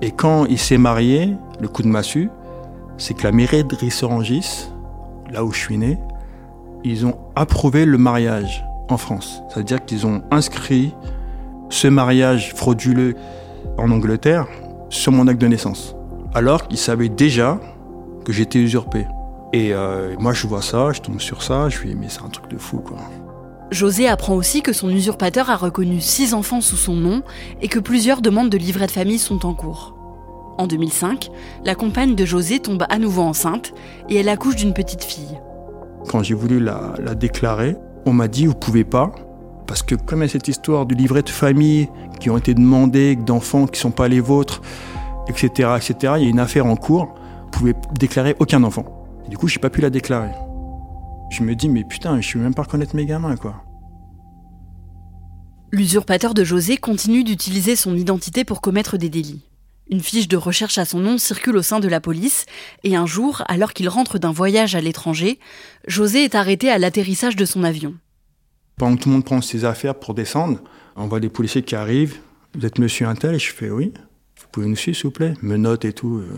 Et 0.00 0.10
quand 0.10 0.46
il 0.46 0.58
s'est 0.58 0.78
marié, 0.78 1.34
le 1.60 1.68
coup 1.68 1.82
de 1.82 1.88
massue, 1.88 2.30
c'est 2.98 3.14
que 3.14 3.24
la 3.24 3.32
mairie 3.32 3.64
de 3.64 3.74
Rissorangis, 3.74 4.68
là 5.30 5.44
où 5.44 5.52
je 5.52 5.58
suis 5.58 5.78
né, 5.78 5.98
ils 6.84 7.06
ont 7.06 7.16
approuvé 7.34 7.84
le 7.84 7.98
mariage 7.98 8.64
en 8.88 8.96
France. 8.96 9.42
C'est-à-dire 9.48 9.84
qu'ils 9.84 10.06
ont 10.06 10.22
inscrit 10.30 10.94
ce 11.70 11.88
mariage 11.88 12.52
frauduleux 12.54 13.14
en 13.76 13.90
Angleterre 13.90 14.46
sur 14.90 15.12
mon 15.12 15.26
acte 15.26 15.40
de 15.40 15.46
naissance. 15.46 15.94
Alors 16.34 16.68
qu'ils 16.68 16.78
savaient 16.78 17.08
déjà 17.08 17.60
que 18.24 18.32
j'étais 18.32 18.58
usurpé. 18.58 19.06
Et 19.52 19.72
euh, 19.72 20.14
moi, 20.18 20.32
je 20.32 20.46
vois 20.46 20.62
ça, 20.62 20.92
je 20.92 21.00
tombe 21.00 21.20
sur 21.20 21.42
ça, 21.42 21.68
je 21.68 21.80
lui 21.80 21.90
dis, 21.90 21.94
mais 21.94 22.08
c'est 22.08 22.22
un 22.22 22.28
truc 22.28 22.50
de 22.50 22.58
fou, 22.58 22.78
quoi. 22.78 22.98
José 23.70 24.08
apprend 24.08 24.34
aussi 24.34 24.62
que 24.62 24.72
son 24.72 24.88
usurpateur 24.88 25.50
a 25.50 25.56
reconnu 25.56 26.00
six 26.00 26.32
enfants 26.32 26.62
sous 26.62 26.76
son 26.76 26.94
nom 26.94 27.22
et 27.60 27.68
que 27.68 27.78
plusieurs 27.78 28.22
demandes 28.22 28.48
de 28.48 28.56
livret 28.56 28.86
de 28.86 28.90
famille 28.90 29.18
sont 29.18 29.44
en 29.44 29.54
cours. 29.54 29.94
En 30.56 30.66
2005, 30.66 31.30
la 31.64 31.74
compagne 31.74 32.14
de 32.14 32.24
José 32.24 32.60
tombe 32.60 32.84
à 32.88 32.98
nouveau 32.98 33.22
enceinte 33.22 33.74
et 34.08 34.16
elle 34.16 34.28
accouche 34.28 34.56
d'une 34.56 34.72
petite 34.72 35.04
fille. 35.04 35.38
Quand 36.08 36.22
j'ai 36.22 36.34
voulu 36.34 36.60
la, 36.60 36.94
la 36.98 37.14
déclarer, 37.14 37.76
on 38.06 38.12
m'a 38.12 38.28
dit, 38.28 38.46
vous 38.46 38.54
pouvez 38.54 38.84
pas, 38.84 39.12
parce 39.68 39.82
que 39.82 39.94
comme 39.94 40.20
il 40.20 40.22
y 40.22 40.24
a 40.24 40.28
cette 40.30 40.48
histoire 40.48 40.86
du 40.86 40.94
livret 40.94 41.22
de 41.22 41.28
famille 41.28 41.88
qui 42.18 42.30
ont 42.30 42.38
été 42.38 42.54
demandés, 42.54 43.14
d'enfants 43.14 43.66
qui 43.66 43.78
ne 43.78 43.82
sont 43.82 43.90
pas 43.90 44.08
les 44.08 44.18
vôtres, 44.18 44.62
etc., 45.28 45.68
etc., 45.76 46.14
il 46.16 46.24
y 46.24 46.26
a 46.26 46.30
une 46.30 46.40
affaire 46.40 46.66
en 46.66 46.74
cours, 46.74 47.14
vous 47.44 47.50
pouvez 47.50 47.74
déclarer 47.92 48.34
aucun 48.40 48.64
enfant. 48.64 48.86
Et 49.26 49.28
du 49.28 49.36
coup, 49.36 49.46
j'ai 49.46 49.60
pas 49.60 49.68
pu 49.68 49.82
la 49.82 49.90
déclarer. 49.90 50.32
Je 51.30 51.42
me 51.42 51.54
dis, 51.54 51.68
mais 51.68 51.84
putain, 51.84 52.18
je 52.22 52.38
ne 52.38 52.44
même 52.44 52.54
pas 52.54 52.62
reconnaître 52.62 52.96
mes 52.96 53.04
gamins, 53.04 53.36
quoi. 53.36 53.62
L'usurpateur 55.70 56.32
de 56.32 56.44
José 56.44 56.78
continue 56.78 57.22
d'utiliser 57.22 57.76
son 57.76 57.94
identité 57.94 58.44
pour 58.44 58.62
commettre 58.62 58.96
des 58.96 59.10
délits. 59.10 59.44
Une 59.90 60.00
fiche 60.00 60.28
de 60.28 60.38
recherche 60.38 60.78
à 60.78 60.86
son 60.86 60.98
nom 60.98 61.18
circule 61.18 61.58
au 61.58 61.62
sein 61.62 61.78
de 61.78 61.88
la 61.88 62.00
police, 62.00 62.46
et 62.84 62.96
un 62.96 63.04
jour, 63.04 63.42
alors 63.48 63.74
qu'il 63.74 63.90
rentre 63.90 64.18
d'un 64.18 64.32
voyage 64.32 64.74
à 64.74 64.80
l'étranger, 64.80 65.38
José 65.86 66.24
est 66.24 66.34
arrêté 66.34 66.70
à 66.70 66.78
l'atterrissage 66.78 67.36
de 67.36 67.44
son 67.44 67.64
avion. 67.64 67.94
Pendant 68.78 68.96
que 68.96 69.02
tout 69.02 69.08
le 69.08 69.14
monde 69.16 69.24
prend 69.24 69.40
ses 69.40 69.64
affaires 69.64 69.96
pour 69.96 70.14
descendre, 70.14 70.60
on 70.94 71.08
voit 71.08 71.18
des 71.18 71.28
policiers 71.28 71.62
qui 71.62 71.74
arrivent. 71.74 72.18
Vous 72.54 72.64
êtes 72.64 72.78
monsieur 72.78 73.08
Intel? 73.08 73.34
Et 73.34 73.38
je 73.40 73.52
fais 73.52 73.70
oui. 73.70 73.92
Vous 74.40 74.46
pouvez 74.52 74.68
nous 74.68 74.76
suivre, 74.76 74.96
s'il 74.96 75.06
vous 75.06 75.10
plaît? 75.10 75.34
Menottes 75.42 75.84
et 75.84 75.92
tout, 75.92 76.18
euh, 76.18 76.28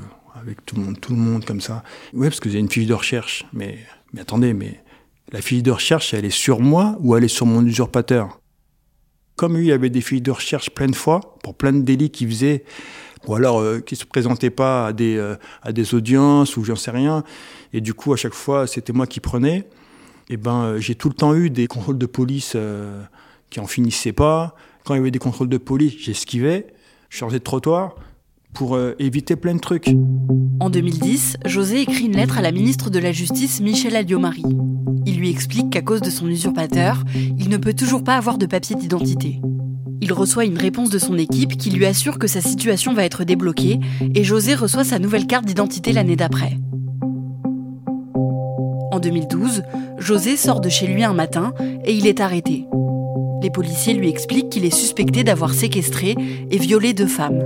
avec 0.40 0.64
tout 0.64 0.76
le 0.76 0.82
monde, 0.82 0.98
tout 0.98 1.12
le 1.12 1.18
monde 1.18 1.44
comme 1.44 1.60
ça. 1.60 1.84
Oui, 2.14 2.28
parce 2.28 2.40
que 2.40 2.48
vous 2.48 2.54
avez 2.54 2.60
une 2.60 2.70
fiche 2.70 2.86
de 2.86 2.94
recherche. 2.94 3.44
Mais, 3.52 3.78
mais 4.14 4.22
attendez, 4.22 4.54
mais 4.54 4.82
la 5.30 5.42
fiche 5.42 5.62
de 5.62 5.70
recherche, 5.70 6.14
elle 6.14 6.24
est 6.24 6.30
sur 6.30 6.60
moi 6.60 6.96
ou 7.00 7.14
elle 7.14 7.24
est 7.24 7.28
sur 7.28 7.44
mon 7.44 7.64
usurpateur? 7.64 8.40
Comme 9.36 9.58
lui, 9.58 9.66
il 9.66 9.68
y 9.68 9.72
avait 9.72 9.90
des 9.90 10.00
fiches 10.00 10.22
de 10.22 10.30
recherche 10.30 10.70
plein 10.70 10.88
de 10.88 10.96
fois 10.96 11.20
pour 11.42 11.54
plein 11.54 11.74
de 11.74 11.82
délits 11.82 12.10
qu'il 12.10 12.28
faisait, 12.28 12.64
ou 13.26 13.34
alors 13.34 13.60
euh, 13.60 13.80
qui 13.80 13.96
se 13.96 14.06
présentaient 14.06 14.48
pas 14.48 14.86
à 14.86 14.92
des, 14.94 15.18
euh, 15.18 15.36
à 15.62 15.72
des 15.72 15.94
audiences 15.94 16.56
ou 16.56 16.64
j'en 16.64 16.76
sais 16.76 16.90
rien. 16.90 17.22
Et 17.74 17.82
du 17.82 17.92
coup, 17.92 18.14
à 18.14 18.16
chaque 18.16 18.34
fois, 18.34 18.66
c'était 18.66 18.94
moi 18.94 19.06
qui 19.06 19.20
prenais. 19.20 19.68
Et 20.30 20.36
ben, 20.36 20.62
euh, 20.62 20.80
j'ai 20.80 20.94
tout 20.94 21.08
le 21.08 21.14
temps 21.14 21.34
eu 21.34 21.50
des 21.50 21.66
contrôles 21.66 21.98
de 21.98 22.06
police 22.06 22.52
euh, 22.54 23.02
qui 23.50 23.58
en 23.58 23.66
finissaient 23.66 24.12
pas. 24.12 24.54
Quand 24.84 24.94
il 24.94 24.98
y 24.98 25.00
avait 25.00 25.10
des 25.10 25.18
contrôles 25.18 25.48
de 25.48 25.58
police, 25.58 25.94
j'esquivais, 25.98 26.68
je 27.08 27.18
changeais 27.18 27.40
de 27.40 27.44
trottoir 27.44 27.96
pour 28.54 28.76
euh, 28.76 28.94
éviter 29.00 29.34
plein 29.34 29.54
de 29.54 29.60
trucs. 29.60 29.88
En 30.60 30.70
2010, 30.70 31.38
José 31.46 31.80
écrit 31.80 32.04
une 32.04 32.16
lettre 32.16 32.38
à 32.38 32.42
la 32.42 32.52
ministre 32.52 32.90
de 32.90 33.00
la 33.00 33.10
Justice, 33.10 33.60
Michel 33.60 33.96
Alliot-Marie. 33.96 34.44
Il 35.04 35.18
lui 35.18 35.30
explique 35.30 35.70
qu'à 35.70 35.82
cause 35.82 36.00
de 36.00 36.10
son 36.10 36.28
usurpateur, 36.28 37.02
il 37.14 37.48
ne 37.48 37.56
peut 37.56 37.74
toujours 37.74 38.04
pas 38.04 38.16
avoir 38.16 38.38
de 38.38 38.46
papier 38.46 38.76
d'identité. 38.76 39.40
Il 40.00 40.12
reçoit 40.12 40.44
une 40.44 40.58
réponse 40.58 40.90
de 40.90 40.98
son 40.98 41.18
équipe 41.18 41.56
qui 41.56 41.70
lui 41.70 41.86
assure 41.86 42.20
que 42.20 42.28
sa 42.28 42.40
situation 42.40 42.94
va 42.94 43.04
être 43.04 43.24
débloquée 43.24 43.80
et 44.14 44.22
José 44.22 44.54
reçoit 44.54 44.84
sa 44.84 45.00
nouvelle 45.00 45.26
carte 45.26 45.44
d'identité 45.44 45.92
l'année 45.92 46.16
d'après. 46.16 46.56
En 48.90 48.98
2012, 48.98 49.62
José 49.98 50.36
sort 50.36 50.60
de 50.60 50.68
chez 50.68 50.86
lui 50.86 51.04
un 51.04 51.12
matin 51.12 51.52
et 51.84 51.92
il 51.92 52.06
est 52.06 52.20
arrêté. 52.20 52.66
Les 53.42 53.50
policiers 53.50 53.94
lui 53.94 54.08
expliquent 54.08 54.50
qu'il 54.50 54.64
est 54.64 54.74
suspecté 54.74 55.22
d'avoir 55.22 55.54
séquestré 55.54 56.16
et 56.50 56.58
violé 56.58 56.92
deux 56.92 57.06
femmes. 57.06 57.42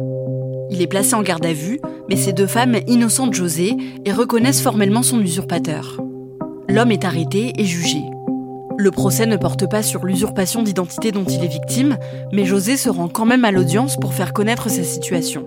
Il 0.71 0.81
est 0.81 0.87
placé 0.87 1.15
en 1.15 1.23
garde 1.23 1.45
à 1.45 1.53
vue, 1.53 1.81
mais 2.09 2.17
ces 2.17 2.33
deux 2.33 2.47
femmes 2.47 2.77
innocentent 2.87 3.35
José 3.35 3.77
et 4.05 4.13
reconnaissent 4.13 4.63
formellement 4.63 5.03
son 5.03 5.21
usurpateur. 5.21 6.01
L'homme 6.69 6.91
est 6.91 7.05
arrêté 7.05 7.53
et 7.59 7.65
jugé. 7.65 8.03
Le 8.77 8.91
procès 8.91 9.27
ne 9.27 9.37
porte 9.37 9.69
pas 9.69 9.83
sur 9.83 10.05
l'usurpation 10.05 10.63
d'identité 10.63 11.13
dont 11.13 11.25
il 11.25 11.45
est 11.45 11.49
victime, 11.49 11.99
mais 12.33 12.45
José 12.45 12.77
se 12.77 12.89
rend 12.89 13.09
quand 13.09 13.27
même 13.27 13.45
à 13.45 13.53
l'audience 13.53 13.97
pour 13.97 14.15
faire 14.15 14.33
connaître 14.33 14.69
sa 14.69 14.83
situation. 14.83 15.47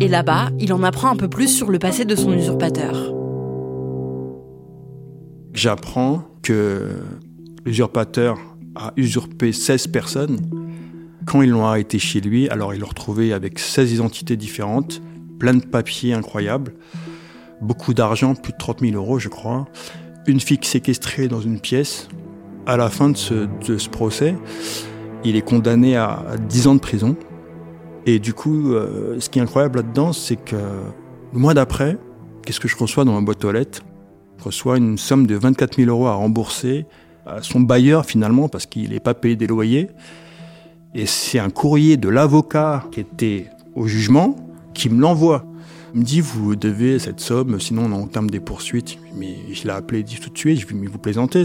Et 0.00 0.08
là-bas, 0.08 0.50
il 0.60 0.72
en 0.72 0.82
apprend 0.82 1.08
un 1.08 1.16
peu 1.16 1.28
plus 1.28 1.48
sur 1.48 1.70
le 1.70 1.78
passé 1.78 2.04
de 2.04 2.14
son 2.14 2.32
usurpateur. 2.32 3.14
J'apprends 5.58 6.22
que 6.42 6.86
l'usurpateur 7.66 8.38
a 8.76 8.92
usurpé 8.96 9.50
16 9.50 9.88
personnes. 9.88 10.38
Quand 11.26 11.42
ils 11.42 11.50
l'ont 11.50 11.66
arrêté 11.66 11.98
chez 11.98 12.20
lui, 12.20 12.48
alors 12.48 12.74
ils 12.74 12.80
l'ont 12.80 12.86
retrouvé 12.86 13.32
avec 13.32 13.58
16 13.58 13.94
identités 13.94 14.36
différentes, 14.36 15.02
plein 15.40 15.54
de 15.54 15.64
papiers 15.64 16.14
incroyables, 16.14 16.74
beaucoup 17.60 17.92
d'argent, 17.92 18.36
plus 18.36 18.52
de 18.52 18.56
30 18.56 18.82
000 18.82 18.92
euros 18.94 19.18
je 19.18 19.28
crois, 19.28 19.66
une 20.28 20.38
fille 20.38 20.60
séquestrée 20.62 21.26
dans 21.26 21.40
une 21.40 21.58
pièce, 21.58 22.06
à 22.64 22.76
la 22.76 22.88
fin 22.88 23.08
de 23.08 23.16
ce, 23.16 23.48
de 23.66 23.78
ce 23.78 23.88
procès, 23.88 24.36
il 25.24 25.34
est 25.34 25.42
condamné 25.42 25.96
à 25.96 26.36
10 26.48 26.68
ans 26.68 26.74
de 26.76 26.80
prison. 26.80 27.16
Et 28.06 28.20
du 28.20 28.32
coup, 28.32 28.74
euh, 28.74 29.18
ce 29.18 29.28
qui 29.28 29.40
est 29.40 29.42
incroyable 29.42 29.78
là-dedans, 29.78 30.12
c'est 30.12 30.36
que 30.36 30.54
le 30.54 31.38
mois 31.40 31.54
d'après, 31.54 31.98
qu'est-ce 32.46 32.60
que 32.60 32.68
je 32.68 32.76
reçois 32.76 33.04
dans 33.04 33.14
ma 33.14 33.22
boîte 33.22 33.44
aux 33.44 33.50
lettres? 33.50 33.82
Je 34.38 34.44
reçois 34.44 34.78
une 34.78 34.98
somme 34.98 35.26
de 35.26 35.34
24 35.34 35.76
000 35.76 35.90
euros 35.90 36.06
à 36.06 36.14
rembourser 36.14 36.86
à 37.26 37.42
son 37.42 37.60
bailleur 37.60 38.06
finalement, 38.06 38.48
parce 38.48 38.66
qu'il 38.66 38.90
n'est 38.90 39.00
pas 39.00 39.14
payé 39.14 39.36
des 39.36 39.46
loyers. 39.46 39.88
Et 40.94 41.06
c'est 41.06 41.38
un 41.38 41.50
courrier 41.50 41.96
de 41.96 42.08
l'avocat 42.08 42.84
qui 42.90 43.00
était 43.00 43.50
au 43.74 43.86
jugement 43.86 44.36
qui 44.74 44.88
me 44.88 45.00
l'envoie. 45.00 45.44
Il 45.94 46.00
me 46.00 46.04
dit, 46.04 46.20
vous 46.20 46.54
devez 46.54 46.98
cette 46.98 47.20
somme, 47.20 47.58
sinon 47.60 47.86
on 47.86 47.92
entame 47.92 48.30
des 48.30 48.40
poursuites. 48.40 48.98
Mais 49.16 49.36
je 49.52 49.64
l'ai 49.64 49.70
appelé 49.70 50.02
dit 50.02 50.18
tout 50.20 50.30
de 50.30 50.38
suite, 50.38 50.60
je 50.60 50.66
lui 50.66 50.86
vous 50.86 50.98
plaisantez, 50.98 51.44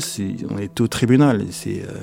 on 0.49 0.57
est 0.57 0.79
au 0.81 0.87
tribunal. 0.87 1.45
C'est, 1.51 1.81
euh, 1.81 1.99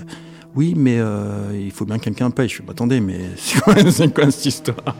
oui, 0.56 0.74
mais 0.76 0.96
euh, 0.98 1.52
il 1.54 1.70
faut 1.70 1.84
bien 1.84 1.98
que 1.98 2.04
quelqu'un 2.04 2.30
paye. 2.30 2.48
Je 2.48 2.56
fais, 2.56 2.62
bah, 2.62 2.72
attendez, 2.72 3.00
mais 3.00 3.20
c'est 3.36 3.60
quoi, 3.60 3.74
quoi 3.74 4.30
cette 4.30 4.46
histoire? 4.46 4.96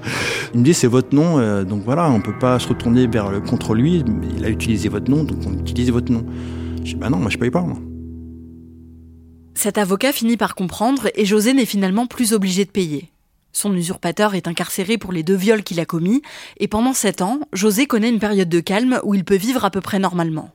Il 0.55 0.61
me 0.61 0.65
dit, 0.65 0.75
c'est 0.75 0.87
votre 0.87 1.15
nom, 1.15 1.39
euh, 1.39 1.65
donc 1.65 1.83
voilà, 1.85 2.09
on 2.11 2.21
peut 2.21 2.39
pas 2.39 2.59
se 2.59 2.69
retourner 2.69 3.07
vers 3.07 3.31
le, 3.31 3.41
contre 3.41 3.75
lui, 3.75 4.05
mais 4.07 4.29
il 4.37 4.45
a 4.45 4.49
utilisé 4.49 4.89
votre 4.89 5.11
nom, 5.11 5.25
donc 5.25 5.39
on 5.47 5.53
utilise 5.59 5.91
votre 5.91 6.13
nom. 6.13 6.25
Je 6.79 6.93
dis, 6.93 6.95
bah 6.95 7.11
non, 7.11 7.19
moi 7.19 7.31
je 7.31 7.39
paye 7.39 7.51
pas. 7.51 7.63
Moi. 7.63 7.79
Cet 9.55 9.77
avocat 9.77 10.13
finit 10.13 10.37
par 10.37 10.55
comprendre 10.55 11.09
et 11.15 11.25
José 11.25 11.53
n'est 11.53 11.67
finalement 11.67 12.07
plus 12.07 12.33
obligé 12.33 12.65
de 12.65 12.71
payer. 12.71 13.11
Son 13.53 13.75
usurpateur 13.75 14.35
est 14.37 14.47
incarcéré 14.47 14.97
pour 14.97 15.13
les 15.13 15.25
deux 15.25 15.35
viols 15.35 15.65
qu'il 15.65 15.81
a 15.81 15.85
commis, 15.85 16.23
et 16.59 16.69
pendant 16.69 16.95
sept 16.95 17.21
ans, 17.21 17.41
José 17.53 17.87
connaît 17.87 18.09
une 18.09 18.21
période 18.21 18.49
de 18.49 18.61
calme 18.61 19.01
où 19.03 19.15
il 19.15 19.25
peut 19.25 19.37
vivre 19.37 19.65
à 19.65 19.71
peu 19.71 19.81
près 19.81 19.99
normalement. 19.99 20.51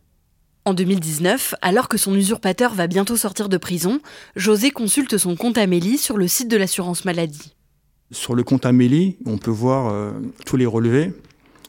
En 0.68 0.74
2019, 0.74 1.54
alors 1.62 1.88
que 1.88 1.98
son 1.98 2.16
usurpateur 2.16 2.74
va 2.74 2.88
bientôt 2.88 3.16
sortir 3.16 3.50
de 3.50 3.58
prison, 3.58 4.00
José 4.36 4.72
consulte 4.72 5.16
son 5.20 5.36
compte 5.36 5.60
Amélie 5.60 6.00
sur 6.00 6.18
le 6.18 6.28
site 6.28 6.48
de 6.48 6.58
l'assurance 6.58 7.06
maladie. 7.06 7.56
Sur 8.10 8.34
le 8.34 8.44
compte 8.44 8.66
Amélie, 8.66 9.18
on 9.28 9.38
peut 9.38 9.52
voir 9.52 9.90
euh, 9.90 10.14
tous 10.44 10.58
les 10.58 10.66
relevés. 10.66 11.14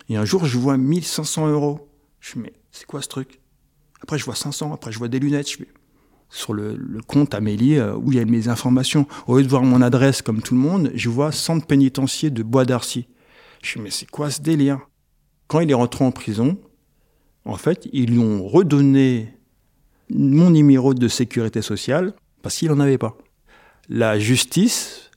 Et 0.08 0.16
un 0.16 0.24
jour, 0.24 0.46
je 0.46 0.56
vois 0.56 0.78
1500 0.78 1.48
euros. 1.48 1.90
Je 2.20 2.38
me 2.38 2.44
dis, 2.44 2.50
mais 2.50 2.58
c'est 2.72 2.86
quoi 2.86 3.02
ce 3.02 3.08
truc? 3.08 3.40
Après, 4.02 4.16
je 4.16 4.24
vois 4.24 4.34
500, 4.34 4.72
après, 4.72 4.92
je 4.92 4.98
vois 4.98 5.08
des 5.08 5.18
lunettes. 5.18 5.50
Je 5.50 5.58
me 5.60 5.66
sur 6.30 6.54
le, 6.54 6.74
le, 6.74 7.02
compte 7.02 7.34
Amélie 7.34 7.76
euh, 7.76 7.94
où 7.94 8.12
il 8.12 8.18
y 8.18 8.20
a 8.20 8.24
mes 8.24 8.48
informations. 8.48 9.06
Au 9.26 9.36
lieu 9.36 9.42
de 9.42 9.48
voir 9.48 9.62
mon 9.62 9.82
adresse 9.82 10.22
comme 10.22 10.40
tout 10.40 10.54
le 10.54 10.60
monde, 10.60 10.90
je 10.94 11.10
vois 11.10 11.32
centre 11.32 11.66
pénitentiaire 11.66 12.30
de 12.30 12.42
Bois 12.42 12.64
d'Arcy. 12.64 13.08
Je 13.62 13.72
me 13.72 13.74
dis, 13.74 13.84
mais 13.84 13.90
c'est 13.90 14.10
quoi 14.10 14.30
ce 14.30 14.40
délire? 14.40 14.80
Quand 15.48 15.60
il 15.60 15.70
est 15.70 15.74
rentré 15.74 16.02
en 16.02 16.12
prison, 16.12 16.56
en 17.46 17.56
fait, 17.56 17.88
ils 17.92 18.10
lui 18.10 18.18
ont 18.18 18.46
redonné 18.46 19.28
mon 20.10 20.50
numéro 20.50 20.94
de 20.94 21.08
sécurité 21.08 21.62
sociale 21.62 22.12
parce 22.42 22.56
qu'il 22.56 22.68
n'en 22.68 22.80
avait 22.80 22.98
pas. 22.98 23.16
La 23.88 24.18
justice 24.18 25.10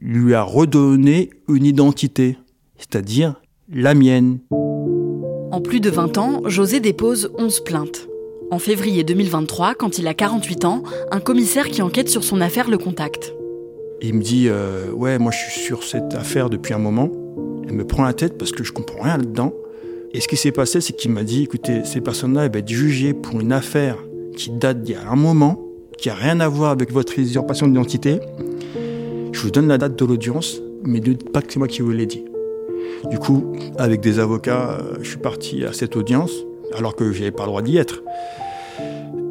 lui 0.00 0.34
a 0.34 0.42
redonné 0.42 1.30
une 1.48 1.64
identité, 1.64 2.36
c'est-à-dire 2.76 3.40
la 3.72 3.94
mienne. 3.94 4.40
En 4.50 5.60
plus 5.60 5.80
de 5.80 5.90
20 5.90 6.18
ans, 6.18 6.42
José 6.46 6.80
dépose 6.80 7.32
11 7.38 7.60
plaintes. 7.64 8.08
En 8.50 8.58
février 8.58 9.04
2023, 9.04 9.74
quand 9.74 9.98
il 9.98 10.06
a 10.06 10.14
48 10.14 10.64
ans, 10.64 10.82
un 11.10 11.20
commissaire 11.20 11.68
qui 11.68 11.82
enquête 11.82 12.08
sur 12.08 12.24
son 12.24 12.40
affaire 12.40 12.68
le 12.68 12.78
contacte. 12.78 13.32
Il 14.02 14.14
me 14.14 14.22
dit 14.22 14.48
euh, 14.48 14.90
Ouais, 14.92 15.18
moi 15.18 15.32
je 15.32 15.38
suis 15.38 15.60
sur 15.60 15.84
cette 15.84 16.14
affaire 16.14 16.50
depuis 16.50 16.74
un 16.74 16.78
moment. 16.78 17.10
Elle 17.68 17.74
me 17.74 17.86
prend 17.86 18.04
la 18.04 18.12
tête 18.12 18.38
parce 18.38 18.52
que 18.52 18.64
je 18.64 18.72
comprends 18.72 19.02
rien 19.02 19.18
là-dedans. 19.18 19.52
Et 20.12 20.20
ce 20.20 20.26
qui 20.26 20.36
s'est 20.36 20.50
passé, 20.50 20.80
c'est 20.80 20.92
qu'il 20.92 21.12
m'a 21.12 21.22
dit 21.22 21.44
Écoutez, 21.44 21.84
ces 21.84 22.00
personnes-là 22.00 22.44
elles 22.44 22.52
vont 22.52 22.58
être 22.58 22.68
jugées 22.68 23.14
pour 23.14 23.40
une 23.40 23.52
affaire 23.52 23.96
qui 24.36 24.50
date 24.50 24.82
d'il 24.82 24.96
y 24.96 24.98
a 24.98 25.08
un 25.08 25.16
moment, 25.16 25.60
qui 25.98 26.08
n'a 26.08 26.14
rien 26.14 26.40
à 26.40 26.48
voir 26.48 26.70
avec 26.70 26.92
votre 26.92 27.16
usurpation 27.18 27.68
d'identité. 27.68 28.18
Je 29.32 29.40
vous 29.40 29.50
donne 29.50 29.68
la 29.68 29.78
date 29.78 29.96
de 29.96 30.04
l'audience, 30.04 30.60
mais 30.84 30.98
ne 30.98 31.04
dites 31.04 31.30
pas 31.30 31.42
que 31.42 31.52
c'est 31.52 31.58
moi 31.58 31.68
qui 31.68 31.82
vous 31.82 31.92
l'ai 31.92 32.06
dit. 32.06 32.24
Du 33.08 33.18
coup, 33.18 33.52
avec 33.78 34.00
des 34.00 34.18
avocats, 34.18 34.78
euh, 34.80 34.98
je 35.00 35.10
suis 35.10 35.18
parti 35.18 35.64
à 35.64 35.72
cette 35.72 35.96
audience, 35.96 36.32
alors 36.74 36.96
que 36.96 37.12
je 37.12 37.20
n'avais 37.20 37.30
pas 37.30 37.44
le 37.44 37.48
droit 37.48 37.62
d'y 37.62 37.76
être. 37.76 38.02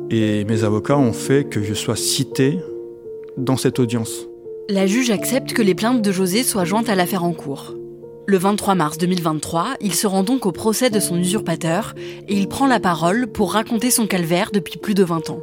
Et 0.10 0.46
mes 0.46 0.64
avocats 0.64 0.98
ont 0.98 1.14
fait 1.14 1.44
que 1.44 1.62
je 1.62 1.74
sois 1.74 1.96
cité 1.96 2.58
dans 3.38 3.58
cette 3.58 3.80
audience. 3.80 4.28
La 4.70 4.88
juge 4.88 5.12
accepte 5.12 5.54
que 5.54 5.62
les 5.62 5.76
plaintes 5.76 6.02
de 6.02 6.12
José 6.12 6.44
soient 6.44 6.66
jointes 6.66 6.90
à 6.90 6.96
l'affaire 6.96 7.24
en 7.24 7.34
cours. 7.34 7.76
Le 8.28 8.38
23 8.38 8.76
mars 8.76 8.98
2023, 8.98 9.76
il 9.82 9.94
se 9.94 10.06
rend 10.06 10.24
donc 10.24 10.46
au 10.46 10.52
procès 10.52 10.90
de 10.90 11.00
son 11.00 11.18
usurpateur 11.18 11.96
et 12.28 12.36
il 12.36 12.48
prend 12.48 12.68
la 12.68 12.80
parole 12.80 13.28
pour 13.28 13.54
raconter 13.54 13.90
son 13.92 14.08
calvaire 14.08 14.52
depuis 14.54 14.78
plus 14.78 14.94
de 14.94 15.04
20 15.04 15.32
ans. 15.32 15.42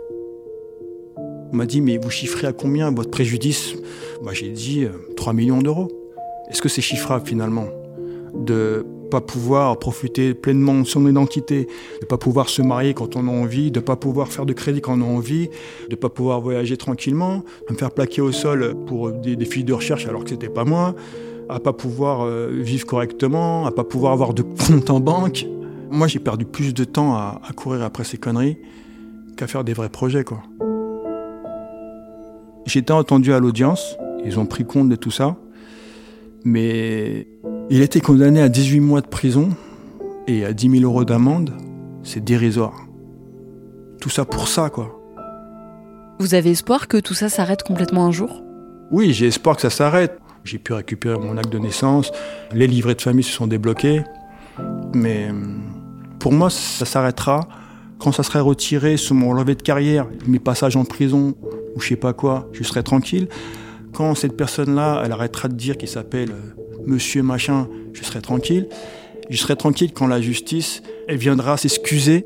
On 1.53 1.57
m'a 1.57 1.67
dit, 1.67 1.81
mais 1.81 1.99
vous 1.99 2.11
chiffrez 2.11 2.47
à 2.47 2.53
combien 2.53 2.93
votre 2.93 3.11
préjudice? 3.11 3.75
Moi 4.23 4.33
j'ai 4.33 4.51
dit 4.51 4.87
3 5.17 5.33
euh, 5.33 5.37
millions 5.37 5.63
d'euros. 5.63 5.89
Est-ce 6.51 6.63
que 6.63 6.69
c'est 6.69 6.83
chiffrable 6.83 7.27
finalement? 7.27 7.67
De 8.35 8.87
pas 9.11 9.21
pouvoir 9.21 9.79
profiter 9.79 10.35
pleinement 10.35 10.81
de 10.81 10.87
son 10.87 11.09
identité, 11.09 11.69
de 12.01 12.07
pas 12.07 12.19
pouvoir 12.19 12.49
se 12.49 12.63
marier 12.63 12.95
quand 12.95 13.17
on 13.17 13.29
a 13.29 13.31
envie, 13.31 13.71
de 13.71 13.81
pas 13.81 13.97
pouvoir 13.97 14.29
faire 14.29 14.47
de 14.47 14.53
crédit 14.53 14.81
quand 14.81 14.99
on 15.01 15.03
a 15.03 15.07
envie, 15.07 15.49
de 15.89 15.97
pas 15.97 16.09
pouvoir 16.09 16.41
voyager 16.41 16.77
tranquillement, 16.77 17.45
de 17.69 17.73
me 17.73 17.79
faire 17.79 17.91
plaquer 17.91 18.21
au 18.21 18.33
sol 18.33 18.75
pour 18.87 19.13
des, 19.13 19.37
des 19.37 19.47
de 19.63 19.73
recherche 19.73 20.07
alors 20.07 20.25
que 20.25 20.31
c'était 20.31 20.49
pas 20.49 20.65
moi, 20.65 20.95
à 21.49 21.61
pas 21.61 21.73
pouvoir 21.73 22.23
euh, 22.23 22.51
vivre 22.51 22.87
correctement, 22.87 23.67
à 23.67 23.71
pas 23.71 23.85
pouvoir 23.85 24.13
avoir 24.13 24.35
de 24.35 24.43
compte 24.43 24.91
en 24.91 25.01
banque. 25.01 25.47
Moi, 25.91 26.09
j'ai 26.09 26.19
perdu 26.19 26.45
plus 26.45 26.75
de 26.75 26.85
temps 26.85 27.15
à, 27.15 27.41
à 27.47 27.53
courir 27.53 27.83
après 27.83 28.05
ces 28.05 28.19
conneries 28.19 28.59
qu'à 29.37 29.47
faire 29.47 29.65
des 29.65 29.73
vrais 29.73 29.89
projets, 29.89 30.25
quoi. 30.25 30.43
J'ai 32.67 32.81
été 32.81 32.93
entendu 32.93 33.33
à 33.33 33.39
l'audience, 33.39 33.97
ils 34.25 34.41
ont 34.41 34.47
pris 34.47 34.65
compte 34.65 34.89
de 34.89 34.97
tout 34.97 35.13
ça, 35.13 35.37
mais 36.45 37.29
il 37.71 37.81
a 37.81 37.85
été 37.85 38.01
condamné 38.01 38.41
à 38.41 38.49
18 38.49 38.81
mois 38.81 39.01
de 39.01 39.07
prison 39.07 39.51
et 40.27 40.45
à 40.45 40.53
10 40.53 40.81
000 40.81 40.85
euros 40.85 41.05
d'amende. 41.05 41.53
C'est 42.03 42.23
dérisoire. 42.23 42.87
Tout 44.01 44.11
ça 44.11 44.25
pour 44.25 44.49
ça, 44.49 44.71
quoi. 44.71 45.01
Vous 46.19 46.35
avez 46.35 46.51
espoir 46.51 46.89
que 46.89 46.97
tout 46.97 47.15
ça 47.15 47.29
s'arrête 47.29 47.63
complètement 47.63 48.07
un 48.07 48.13
jour? 48.13 48.43
Oui, 48.91 49.13
j'ai 49.13 49.27
espoir 49.27 49.57
que 49.57 49.63
ça 49.63 49.71
s'arrête. 49.71 50.19
J'ai 50.47 50.59
pu 50.59 50.73
récupérer 50.73 51.19
mon 51.19 51.37
acte 51.37 51.51
de 51.51 51.59
naissance, 51.59 52.13
les 52.53 52.69
livrets 52.69 52.95
de 52.95 53.03
famille 53.03 53.25
se 53.25 53.33
sont 53.33 53.49
débloqués, 53.49 54.03
mais 54.95 55.29
pour 56.21 56.33
moi, 56.33 56.51
ça 56.51 56.85
s'arrêtera 56.85 57.49
quand 57.99 58.13
ça 58.13 58.23
serait 58.23 58.41
retiré 58.41 58.97
sur 58.97 59.17
mon 59.17 59.31
relevé 59.31 59.57
de 59.57 59.63
carrière, 59.63 60.07
mes 60.27 60.39
passages 60.39 60.77
en 60.77 60.85
prison 60.85 61.35
ou 61.75 61.81
je 61.81 61.89
sais 61.89 61.97
pas 61.97 62.13
quoi, 62.13 62.49
je 62.53 62.63
serai 62.63 62.85
tranquille. 62.85 63.29
Quand 63.93 64.15
cette 64.15 64.37
personne-là, 64.37 65.03
elle 65.05 65.13
arrêtera 65.13 65.49
de 65.49 65.55
dire 65.55 65.77
qu'il 65.77 65.89
s'appelle 65.89 66.31
euh, 66.31 66.83
Monsieur 66.87 67.23
Machin, 67.23 67.67
je 67.93 68.05
serai 68.05 68.21
tranquille. 68.21 68.69
Je 69.29 69.37
serai 69.37 69.57
tranquille 69.57 69.93
quand 69.93 70.07
la 70.07 70.21
justice, 70.21 70.83
elle 71.09 71.17
viendra 71.17 71.57
s'excuser, 71.57 72.25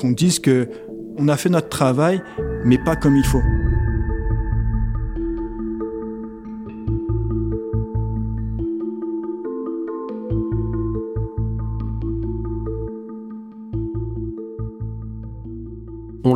qu'on 0.00 0.10
dise 0.10 0.40
que 0.40 0.68
on 1.16 1.28
a 1.28 1.36
fait 1.36 1.50
notre 1.50 1.68
travail, 1.68 2.22
mais 2.64 2.78
pas 2.78 2.96
comme 2.96 3.16
il 3.16 3.24
faut. 3.24 3.42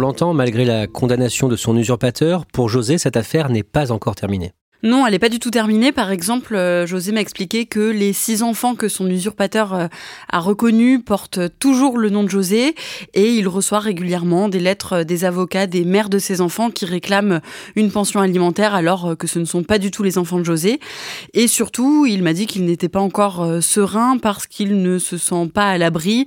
L'entend, 0.04 0.34
malgré 0.34 0.66
la 0.66 0.86
condamnation 0.86 1.48
de 1.48 1.56
son 1.56 1.78
usurpateur, 1.78 2.44
pour 2.44 2.68
José, 2.68 2.98
cette 2.98 3.16
affaire 3.16 3.48
n'est 3.48 3.62
pas 3.62 3.90
encore 3.90 4.14
terminée. 4.14 4.52
Non, 4.84 5.06
elle 5.06 5.12
n'est 5.12 5.18
pas 5.18 5.30
du 5.30 5.38
tout 5.38 5.50
terminée. 5.50 5.92
Par 5.92 6.10
exemple, 6.10 6.54
euh, 6.54 6.86
José 6.86 7.10
m'a 7.10 7.22
expliqué 7.22 7.64
que 7.64 7.80
les 7.80 8.12
six 8.12 8.42
enfants 8.42 8.74
que 8.74 8.88
son 8.88 9.08
usurpateur 9.08 9.72
euh, 9.72 9.86
a 10.30 10.40
reconnus 10.40 11.00
portent 11.02 11.40
toujours 11.58 11.96
le 11.96 12.10
nom 12.10 12.22
de 12.22 12.28
José 12.28 12.74
et 13.14 13.32
il 13.32 13.48
reçoit 13.48 13.78
régulièrement 13.78 14.50
des 14.50 14.60
lettres 14.60 14.96
euh, 14.96 15.04
des 15.04 15.24
avocats 15.24 15.66
des 15.66 15.86
mères 15.86 16.10
de 16.10 16.18
ces 16.18 16.42
enfants 16.42 16.70
qui 16.70 16.84
réclament 16.84 17.40
une 17.76 17.90
pension 17.90 18.20
alimentaire 18.20 18.74
alors 18.74 19.16
que 19.16 19.26
ce 19.26 19.38
ne 19.38 19.46
sont 19.46 19.62
pas 19.62 19.78
du 19.78 19.90
tout 19.90 20.02
les 20.02 20.18
enfants 20.18 20.38
de 20.38 20.44
José. 20.44 20.80
Et 21.32 21.48
surtout, 21.48 22.04
il 22.04 22.22
m'a 22.22 22.34
dit 22.34 22.44
qu'il 22.44 22.66
n'était 22.66 22.90
pas 22.90 23.00
encore 23.00 23.62
serein 23.62 24.18
parce 24.18 24.46
qu'il 24.46 24.82
ne 24.82 24.98
se 24.98 25.16
sent 25.16 25.48
pas 25.54 25.70
à 25.70 25.78
l'abri 25.78 26.26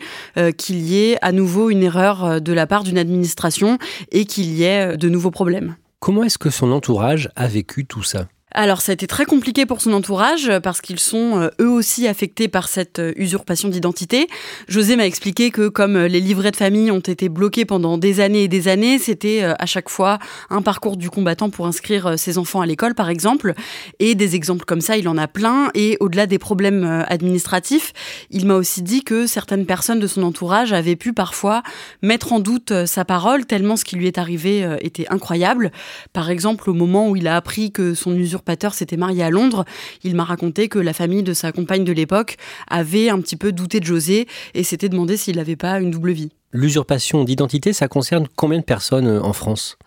qu'il 0.58 0.80
y 0.80 0.98
ait 0.98 1.18
à 1.22 1.32
nouveau 1.32 1.70
une 1.70 1.84
erreur 1.84 2.42
de 2.42 2.54
la 2.54 2.66
part 2.66 2.84
d'une 2.84 2.98
administration 2.98 3.78
et 4.12 4.26
qu'il 4.26 4.52
y 4.54 4.64
ait 4.64 4.98
de 4.98 5.10
nouveaux 5.10 5.32
problèmes. 5.32 5.76
Comment 6.00 6.24
est-ce 6.24 6.40
que 6.40 6.50
son 6.50 6.72
entourage 6.72 7.30
a 7.36 7.48
vécu 7.48 7.86
tout 7.86 8.04
ça? 8.04 8.28
Alors 8.58 8.82
ça 8.82 8.92
a 8.92 8.94
été 8.94 9.06
très 9.06 9.26
compliqué 9.26 9.68
pour 9.68 9.82
son 9.82 9.94
entourage 9.94 10.50
euh, 10.50 10.60
parce 10.60 10.82
qu'ils 10.82 11.00
sont 11.00 11.40
euh, 11.40 11.50
eux 11.62 11.70
aussi 11.70 12.08
affectés 12.08 12.48
par 12.48 12.68
cette 12.68 12.98
euh, 12.98 13.14
usurpation 13.16 13.70
d'identité. 13.70 14.28
José 14.68 14.96
m'a 14.96 15.06
expliqué 15.06 15.52
que 15.52 15.68
comme 15.68 15.96
les 15.96 16.20
livrets 16.20 16.50
de 16.50 16.56
famille 16.56 16.90
ont 16.90 17.00
été 17.00 17.30
bloqués 17.30 17.66
pendant 17.66 18.00
des 18.00 18.20
années 18.20 18.44
et 18.44 18.48
des 18.48 18.68
années, 18.68 18.98
c'était 18.98 19.44
à 19.44 19.66
chaque 19.68 19.90
fois 19.90 20.18
un 20.50 20.64
parcours 20.64 20.98
du 20.98 21.12
combattant 21.12 21.52
pour 21.52 21.68
inscrire 21.68 22.18
ses 22.18 22.40
enfants 22.40 22.62
à 22.62 22.66
l'école 22.66 22.96
par 22.96 23.10
exemple. 23.10 23.54
Et 24.00 24.16
des 24.16 24.36
exemples 24.36 24.66
comme 24.66 24.82
ça, 24.82 24.98
il 24.98 25.08
en 25.08 25.18
a 25.18 25.28
plein. 25.28 25.70
Et 25.76 25.98
au-delà 26.00 26.26
des 26.26 26.40
problèmes 26.40 27.06
administratifs, 27.08 27.94
il 28.32 28.48
m'a 28.48 28.56
aussi 28.56 28.82
dit 28.82 29.04
que 29.04 29.28
certaines 29.28 29.66
personnes 29.66 30.00
de 30.00 30.08
son 30.08 30.24
entourage 30.24 30.74
avaient 30.74 30.96
pu 30.96 31.14
parfois 31.14 31.62
mettre 32.02 32.34
en 32.34 32.40
doute 32.40 32.74
sa 32.86 33.06
parole 33.06 33.46
tellement 33.46 33.76
ce 33.76 33.86
qui 33.86 33.96
lui 33.96 34.08
est 34.08 34.18
arrivé 34.18 34.78
était 34.82 35.06
incroyable. 35.10 35.72
Par 36.14 36.30
exemple 36.30 36.70
au 36.70 36.74
moment 36.74 37.10
où 37.10 37.16
il 37.16 37.28
a 37.28 37.36
appris 37.36 37.72
que 37.72 37.94
son 37.94 38.16
usurpation 38.16 38.47
s'était 38.74 38.98
marié 38.98 39.24
à 39.24 39.30
Londres, 39.30 39.66
il 40.04 40.16
m'a 40.16 40.24
raconté 40.24 40.70
que 40.70 40.80
la 40.80 40.94
famille 40.94 41.24
de 41.24 41.34
sa 41.34 41.52
compagne 41.52 41.84
de 41.84 41.92
l'époque 41.94 42.38
avait 42.70 43.10
un 43.10 43.20
petit 43.20 43.36
peu 43.36 43.52
douté 43.52 43.80
de 43.80 43.86
José 43.86 44.28
et 44.54 44.64
s'était 44.64 44.90
demandé 44.90 45.18
s'il 45.18 45.36
n'avait 45.38 45.56
pas 45.56 45.80
une 45.80 45.92
double 45.92 46.12
vie. 46.12 46.32
L'usurpation 46.54 47.24
d'identité, 47.24 47.74
ça 47.74 47.88
concerne 47.88 48.28
combien 48.38 48.60
de 48.60 48.64
personnes 48.64 49.08
euh, 49.08 49.22
en 49.22 49.34
France? 49.34 49.78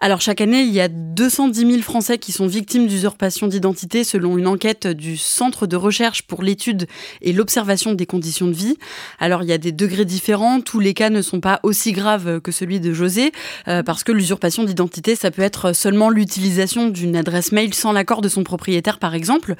Alors 0.00 0.20
chaque 0.20 0.40
année, 0.40 0.62
il 0.62 0.72
y 0.72 0.80
a 0.80 0.88
210 0.88 1.60
000 1.60 1.82
Français 1.82 2.18
qui 2.18 2.32
sont 2.32 2.46
victimes 2.46 2.86
d'usurpation 2.86 3.46
d'identité 3.46 4.04
selon 4.04 4.36
une 4.36 4.46
enquête 4.46 4.86
du 4.86 5.16
Centre 5.16 5.66
de 5.66 5.76
recherche 5.76 6.22
pour 6.22 6.42
l'étude 6.42 6.86
et 7.22 7.32
l'observation 7.32 7.94
des 7.94 8.06
conditions 8.06 8.46
de 8.46 8.52
vie. 8.52 8.76
Alors 9.18 9.42
il 9.42 9.48
y 9.48 9.52
a 9.52 9.58
des 9.58 9.72
degrés 9.72 10.04
différents, 10.04 10.60
tous 10.60 10.80
les 10.80 10.94
cas 10.94 11.10
ne 11.10 11.22
sont 11.22 11.40
pas 11.40 11.60
aussi 11.62 11.92
graves 11.92 12.40
que 12.40 12.50
celui 12.52 12.80
de 12.80 12.92
José, 12.92 13.32
euh, 13.68 13.82
parce 13.82 14.04
que 14.04 14.12
l'usurpation 14.12 14.64
d'identité, 14.64 15.14
ça 15.14 15.30
peut 15.30 15.42
être 15.42 15.72
seulement 15.72 16.10
l'utilisation 16.10 16.88
d'une 16.88 17.16
adresse 17.16 17.52
mail 17.52 17.74
sans 17.74 17.92
l'accord 17.92 18.22
de 18.22 18.28
son 18.28 18.44
propriétaire 18.44 18.98
par 18.98 19.14
exemple. 19.14 19.54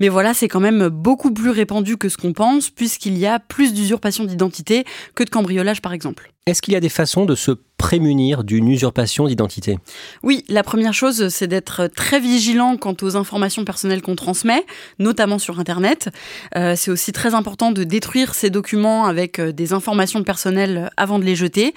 Mais 0.00 0.08
voilà, 0.08 0.34
c'est 0.34 0.48
quand 0.48 0.60
même 0.60 0.88
beaucoup 0.88 1.32
plus 1.32 1.50
répandu 1.50 1.96
que 1.96 2.08
ce 2.08 2.16
qu'on 2.16 2.32
pense, 2.32 2.70
puisqu'il 2.70 3.16
y 3.16 3.26
a 3.26 3.38
plus 3.38 3.72
d'usurpation 3.72 4.24
d'identité 4.24 4.84
que 5.14 5.22
de 5.22 5.30
cambriolage 5.30 5.80
par 5.80 5.92
exemple 5.92 6.00
exemple. 6.00 6.32
Est-ce 6.46 6.62
qu'il 6.62 6.72
y 6.72 6.76
a 6.76 6.80
des 6.80 6.88
façons 6.88 7.26
de 7.26 7.34
se 7.34 7.52
prémunir 7.76 8.44
d'une 8.44 8.68
usurpation 8.68 9.26
d'identité? 9.26 9.78
Oui, 10.22 10.44
la 10.48 10.62
première 10.62 10.92
chose, 10.92 11.28
c'est 11.28 11.46
d'être 11.46 11.86
très 11.86 12.18
vigilant 12.18 12.76
quant 12.76 12.96
aux 13.02 13.16
informations 13.16 13.64
personnelles 13.64 14.02
qu'on 14.02 14.16
transmet, 14.16 14.64
notamment 14.98 15.38
sur 15.38 15.60
Internet. 15.60 16.10
Euh, 16.56 16.74
c'est 16.76 16.90
aussi 16.90 17.12
très 17.12 17.34
important 17.34 17.72
de 17.72 17.84
détruire 17.84 18.34
ces 18.34 18.50
documents 18.50 19.06
avec 19.06 19.38
euh, 19.38 19.52
des 19.52 19.72
informations 19.72 20.22
personnelles 20.24 20.90
avant 20.96 21.18
de 21.18 21.24
les 21.24 21.36
jeter. 21.36 21.74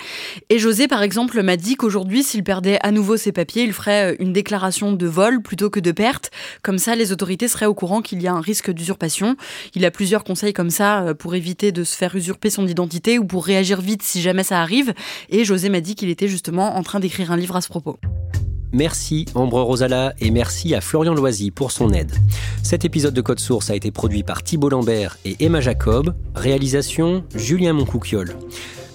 Et 0.49 0.59
José, 0.59 0.87
par 0.87 1.03
exemple, 1.03 1.41
m'a 1.41 1.55
dit 1.55 1.75
qu'aujourd'hui, 1.75 2.23
s'il 2.23 2.43
perdait 2.43 2.79
à 2.83 2.91
nouveau 2.91 3.15
ses 3.15 3.31
papiers, 3.31 3.63
il 3.63 3.73
ferait 3.73 4.13
euh, 4.13 4.15
une 4.19 4.33
déclaration 4.33 4.93
de 4.93 5.07
vol 5.07 5.41
plutôt 5.41 5.69
que 5.69 5.79
de 5.79 5.91
perte. 5.91 6.31
Comme 6.63 6.79
ça, 6.79 6.95
les 6.95 7.11
autorités 7.11 7.47
seraient 7.47 7.65
au 7.65 7.75
courant 7.75 8.01
qu'il 8.01 8.21
y 8.21 8.27
a 8.27 8.33
un 8.33 8.41
risque 8.41 8.71
d'usurpation. 8.71 9.37
Il 9.73 9.85
a 9.85 9.91
plusieurs 9.91 10.23
conseils 10.23 10.53
comme 10.53 10.69
ça 10.69 11.13
pour 11.17 11.35
éviter 11.35 11.71
de 11.71 11.83
se 11.83 11.95
faire 11.95 12.15
usurper 12.15 12.49
son 12.49 12.65
identité 12.67 13.19
ou 13.19 13.25
pour 13.25 13.45
réagir 13.45 13.79
vite 13.81 14.03
si 14.03 14.21
jamais 14.21 14.43
ça 14.43 14.52
arrive. 14.61 14.93
Et 15.29 15.45
José 15.45 15.69
m'a 15.69 15.81
dit 15.81 15.95
qu'il 15.95 16.09
était 16.09 16.27
justement 16.27 16.75
en 16.75 16.83
train 16.83 16.99
d'écrire 16.99 17.31
un 17.31 17.37
livre 17.37 17.55
à 17.55 17.61
ce 17.61 17.69
propos. 17.69 17.99
Merci 18.73 19.25
Ambre 19.35 19.61
Rosala 19.61 20.13
et 20.19 20.31
merci 20.31 20.73
à 20.73 20.81
Florian 20.81 21.13
Loisy 21.13 21.51
pour 21.51 21.71
son 21.71 21.91
aide. 21.91 22.11
Cet 22.63 22.85
épisode 22.85 23.13
de 23.13 23.21
Code 23.21 23.39
Source 23.39 23.69
a 23.69 23.75
été 23.75 23.91
produit 23.91 24.23
par 24.23 24.41
Thibault 24.41 24.69
Lambert 24.69 25.19
et 25.25 25.35
Emma 25.39 25.61
Jacob. 25.61 26.15
Réalisation 26.33 27.23
Julien 27.35 27.73
Moncouquiole. 27.73 28.35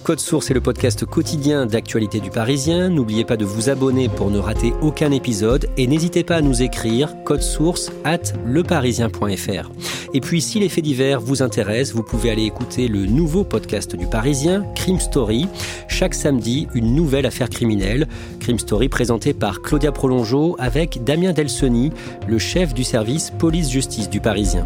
Code 0.09 0.19
Source 0.19 0.49
est 0.49 0.55
le 0.55 0.59
podcast 0.59 1.05
quotidien 1.05 1.67
d'actualité 1.67 2.19
du 2.19 2.31
Parisien. 2.31 2.89
N'oubliez 2.89 3.25
pas 3.25 3.37
de 3.37 3.45
vous 3.45 3.69
abonner 3.69 4.09
pour 4.09 4.31
ne 4.31 4.39
rater 4.39 4.73
aucun 4.81 5.11
épisode 5.11 5.69
et 5.77 5.85
n'hésitez 5.85 6.23
pas 6.23 6.37
à 6.37 6.41
nous 6.41 6.63
écrire 6.63 7.13
code 7.25 7.43
source 7.43 7.91
at 8.03 8.33
leparisien.fr. 8.43 9.69
Et 10.15 10.19
puis 10.19 10.41
si 10.41 10.59
les 10.59 10.67
faits 10.67 10.83
divers 10.83 11.21
vous 11.21 11.43
intéressent, 11.43 11.95
vous 11.95 12.01
pouvez 12.01 12.31
aller 12.31 12.45
écouter 12.45 12.87
le 12.87 13.05
nouveau 13.05 13.43
podcast 13.43 13.95
du 13.95 14.07
Parisien, 14.07 14.65
Crime 14.73 14.99
Story. 14.99 15.47
Chaque 15.87 16.15
samedi, 16.15 16.67
une 16.73 16.95
nouvelle 16.95 17.27
affaire 17.27 17.51
criminelle. 17.51 18.07
Crime 18.39 18.57
Story 18.57 18.89
présenté 18.89 19.35
par 19.35 19.61
Claudia 19.61 19.91
Prolongeau 19.91 20.55
avec 20.57 21.03
Damien 21.03 21.33
Delsoni, 21.33 21.91
le 22.27 22.39
chef 22.39 22.73
du 22.73 22.83
service 22.83 23.31
police-justice 23.37 24.09
du 24.09 24.21
Parisien. 24.21 24.65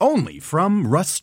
Only 0.00 0.40
from 0.40 0.86
Rust 0.86 1.22